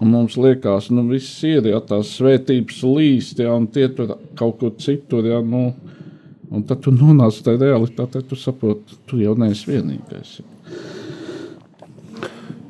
[0.00, 4.58] un mums liekas, nu viss ir, ja tās svētības līst, ja, un tie tur kaut
[4.60, 5.70] kur citur, ja, nu,
[6.52, 10.40] un tad tu nonāc tajā realitātē, tu saproti, tu jau neesi vienīgais.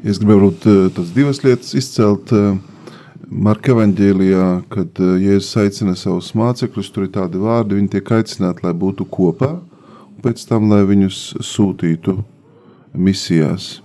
[0.02, 2.32] Es gribēju varbūt eh, tas divas lietas izcelt.
[2.34, 2.71] Uh,
[3.32, 8.64] Marka evanģēlijā, kad eh, Jēzus aicina savus mācekļus, tur ir tādi vārdi, viņi tiek aicināti,
[8.66, 9.54] lai būtu kopā,
[10.04, 12.18] un pēc tam, lai viņus sūtītu
[12.92, 13.78] misijās.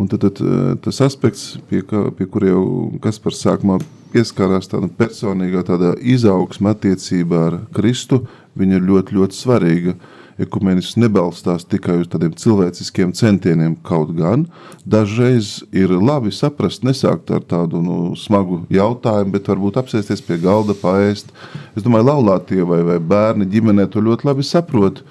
[0.00, 2.64] Un tad, tad eh, tas aspekts, pie, kā, pie kura jau
[3.04, 3.78] Kaspars sākumā
[4.14, 8.22] pieskārās, tāda personīgā tāda izaugsma attiecībā ar Kristu,
[8.56, 9.96] viņa ir ļoti, ļoti svarīga.
[9.96, 14.46] Uh, ekumenisms nebalstās tikai uz tādiem cilvēciskiem centieniem, kaut gan
[14.84, 20.76] dažreiz ir labi saprast, nesākt ar tādu nu, smagu jautājumu, bet varbūt apsēsties pie galda,
[20.76, 21.32] paēst.
[21.76, 25.02] Es domāju, laulātie vai, vai bērni ģimenē to ļoti labi saprot.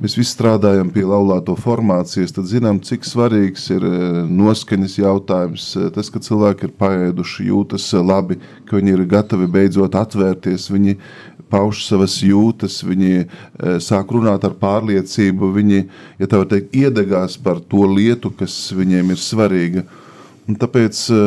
[0.00, 5.66] Mēs visi strādājam pie laulāto formācijas, tad zinām, cik svarīgs ir e, noskaņas jautājums.
[5.76, 10.70] E, tas, ka cilvēki ir paēduši, jūtas e, labi, ka viņi ir gatavi beidzot atvērties,
[10.72, 10.96] viņi
[11.52, 13.26] pauž savas jūtas, viņi e,
[13.84, 15.82] sāk runāt ar pārliecību, viņi,
[16.22, 19.84] ja tā var teikt, iedegās par to lietu, kas viņiem ir svarīga.
[20.48, 21.22] Un tāpēc e,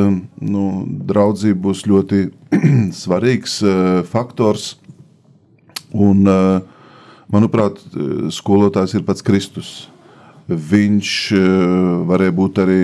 [0.50, 0.66] nu,
[1.08, 2.26] draudzība būs ļoti
[3.04, 3.76] svarīgs e,
[4.10, 4.74] faktors.
[5.96, 6.26] Un,
[7.32, 7.78] manuprāt,
[8.36, 9.70] skolotājs ir pats Kristus
[10.46, 11.46] viņš eh,
[12.06, 12.82] varēja būt arī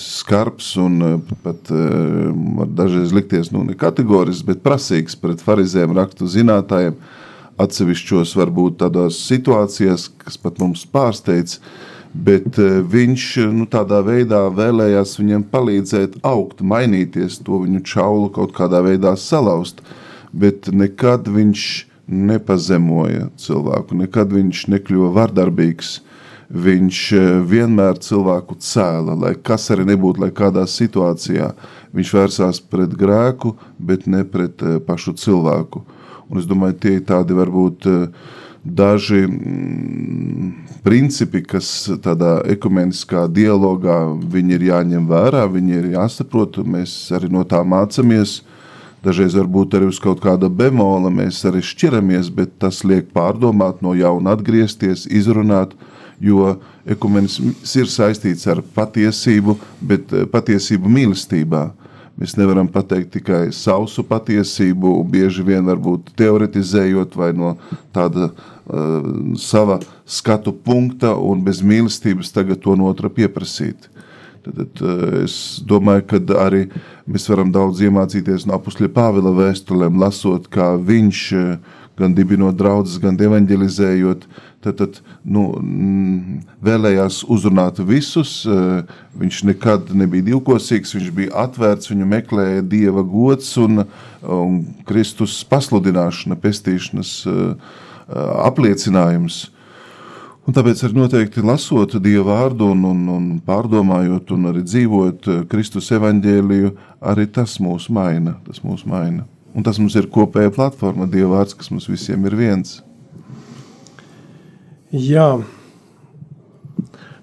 [0.00, 2.30] skarbs un eh, pat eh,
[2.76, 6.96] dažreiz likties nu, kategorisks, bet prasīgs pret farizēm, rakstu zinātājiem.
[7.60, 11.60] Atsevišķos varbūt tādās situācijās, kas pat mums pārsteidz,
[12.14, 12.56] bet
[12.90, 19.12] viņš nu, tādā veidā vēlējās viņam palīdzēt augt, mainīties, to viņu čaulu kaut kādā veidā
[19.14, 19.84] salauzt,
[20.34, 21.68] bet nekad viņš
[22.10, 26.00] nepazemoja cilvēku, nekad viņš nekļuva vardarbīgs,
[26.54, 31.50] viņš eh, vienmēr cilvēku cēla, lai kas arī nebūtu, lai kādā situācijā
[31.94, 35.84] viņš vērsās pret grēku, bet ne pret eh, pašu cilvēku.
[36.30, 38.06] Un es domāju, tie ir tādi varbūt eh,
[38.64, 40.52] daži mm,
[40.86, 41.68] principi, kas
[42.04, 43.98] tādā ekumeniskā dialogā
[44.30, 48.42] viņi ir jāņem vērā, viņi ir jāsaprot, mēs arī no tā mācamies.
[49.04, 53.92] Dažreiz varbūt arī uz kaut kāda bemola mēs arī šķiramies, bet tas liek pārdomāt, no
[53.92, 55.90] jauna atgriezties, izrunāt, uh,
[56.24, 56.56] jo
[56.88, 61.64] ekumenisms ir saistīts ar patiesību, bet eh, patiesību mīlestībā.
[62.14, 67.56] Mēs nevaram pateikt tikai sausu patiesību, bieži vien varbūt teoretizējot vai no
[67.90, 73.88] tāda uh, sava skatu punkta un bez mīlestības tagad to no otra pieprasīt.
[74.46, 76.68] Tad, tad uh, es domāju, ka arī
[77.02, 82.98] mēs varam daudz iemācīties no apusļa Pāvila vēstulēm, lasot, kā viņš uh, gan dibinot draudzes,
[83.02, 84.26] gan evanģelizējot,
[84.64, 88.40] tad, tad nu, mm, vēlējās uzrunāt visus.
[88.48, 93.84] Eh, viņš nekad nebija divkosīgs, viņš bija atvērts, viņu meklēja Dieva gods un,
[94.22, 97.74] un Kristus pasludināšana, pestīšanas eh,
[98.44, 99.44] apliecinājums.
[100.44, 105.44] Un tāpēc arī noteikti lasot Dieva vārdu un, un, un pārdomājot un arī dzīvot eh,
[105.48, 106.74] Kristus evaņģēliju,
[107.14, 108.36] arī tas mūs maina.
[108.48, 109.28] Tas mūs maina.
[109.54, 112.80] Un tas mums ir kopēja platforma, Dieva vārds, kas mums visiem ir viens.
[114.90, 115.28] Jā,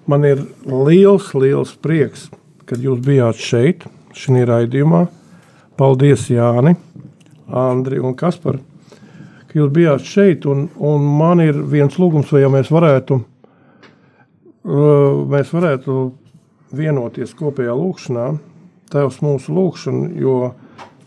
[0.07, 2.29] man ir liels, liels prieks,
[2.67, 3.83] kad jūs bijāt šeit,
[4.15, 5.05] šajā raidījumā.
[5.79, 6.75] Paldies, Jāni,
[7.47, 8.59] Andri un Kaspar,
[9.49, 10.47] ka jūs bijāt šeit.
[10.47, 13.19] Un, un man ir viens lūgums, vai ja mēs varētu,
[14.67, 15.99] uh, mēs varētu
[16.75, 18.31] vienoties kopējā lūkšanā,
[18.91, 20.35] Tēvs mūsu lūkšanu, jo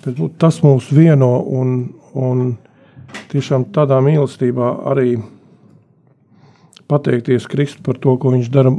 [0.04, 1.78] Bet, nu, tas mūs vieno un,
[2.12, 2.42] un
[3.32, 5.16] tiešām tādā mīlestībā arī
[6.92, 8.74] pateikties Kristu par to, ko viņš dara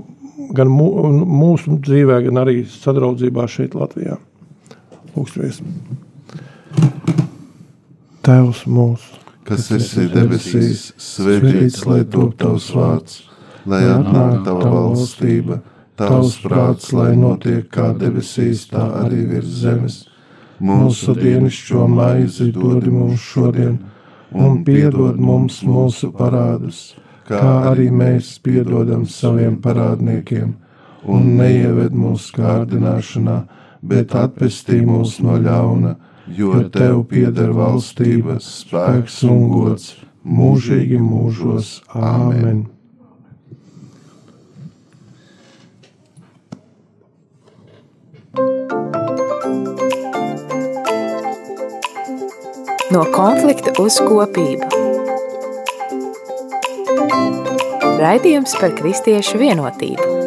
[0.54, 4.20] gan mūsu dzīvē, gan arī sadraudzībā šeit Latvijā.
[5.16, 5.64] Lūksimies.
[8.26, 13.22] Tēvs mūsu, kas esi debesīs, svētīts lai top tavs vārds,
[13.70, 15.64] lai atnāk tava valstība,
[15.98, 20.04] tavs prāts, lai notiek kā debesīs, tā arī virs zemes
[20.60, 23.80] Mūsu dienascho maizi dod mums šodien,
[24.32, 26.96] un piedod mums mūsu parādus,
[27.28, 30.54] kā arī mēs piedodam saviem parādniekiem,
[31.04, 33.42] un neieved mūsu kārdināšanā,
[33.84, 35.96] bet atpestī mūs no ļauna,
[36.38, 39.92] jo tev pieder valstība, spēks un gods
[40.24, 41.82] mūžīgi mūžos.
[41.92, 42.75] Āmen!
[52.96, 54.70] No konflikta uz kopību.
[58.00, 60.25] Raidījums par kristiešu vienotību.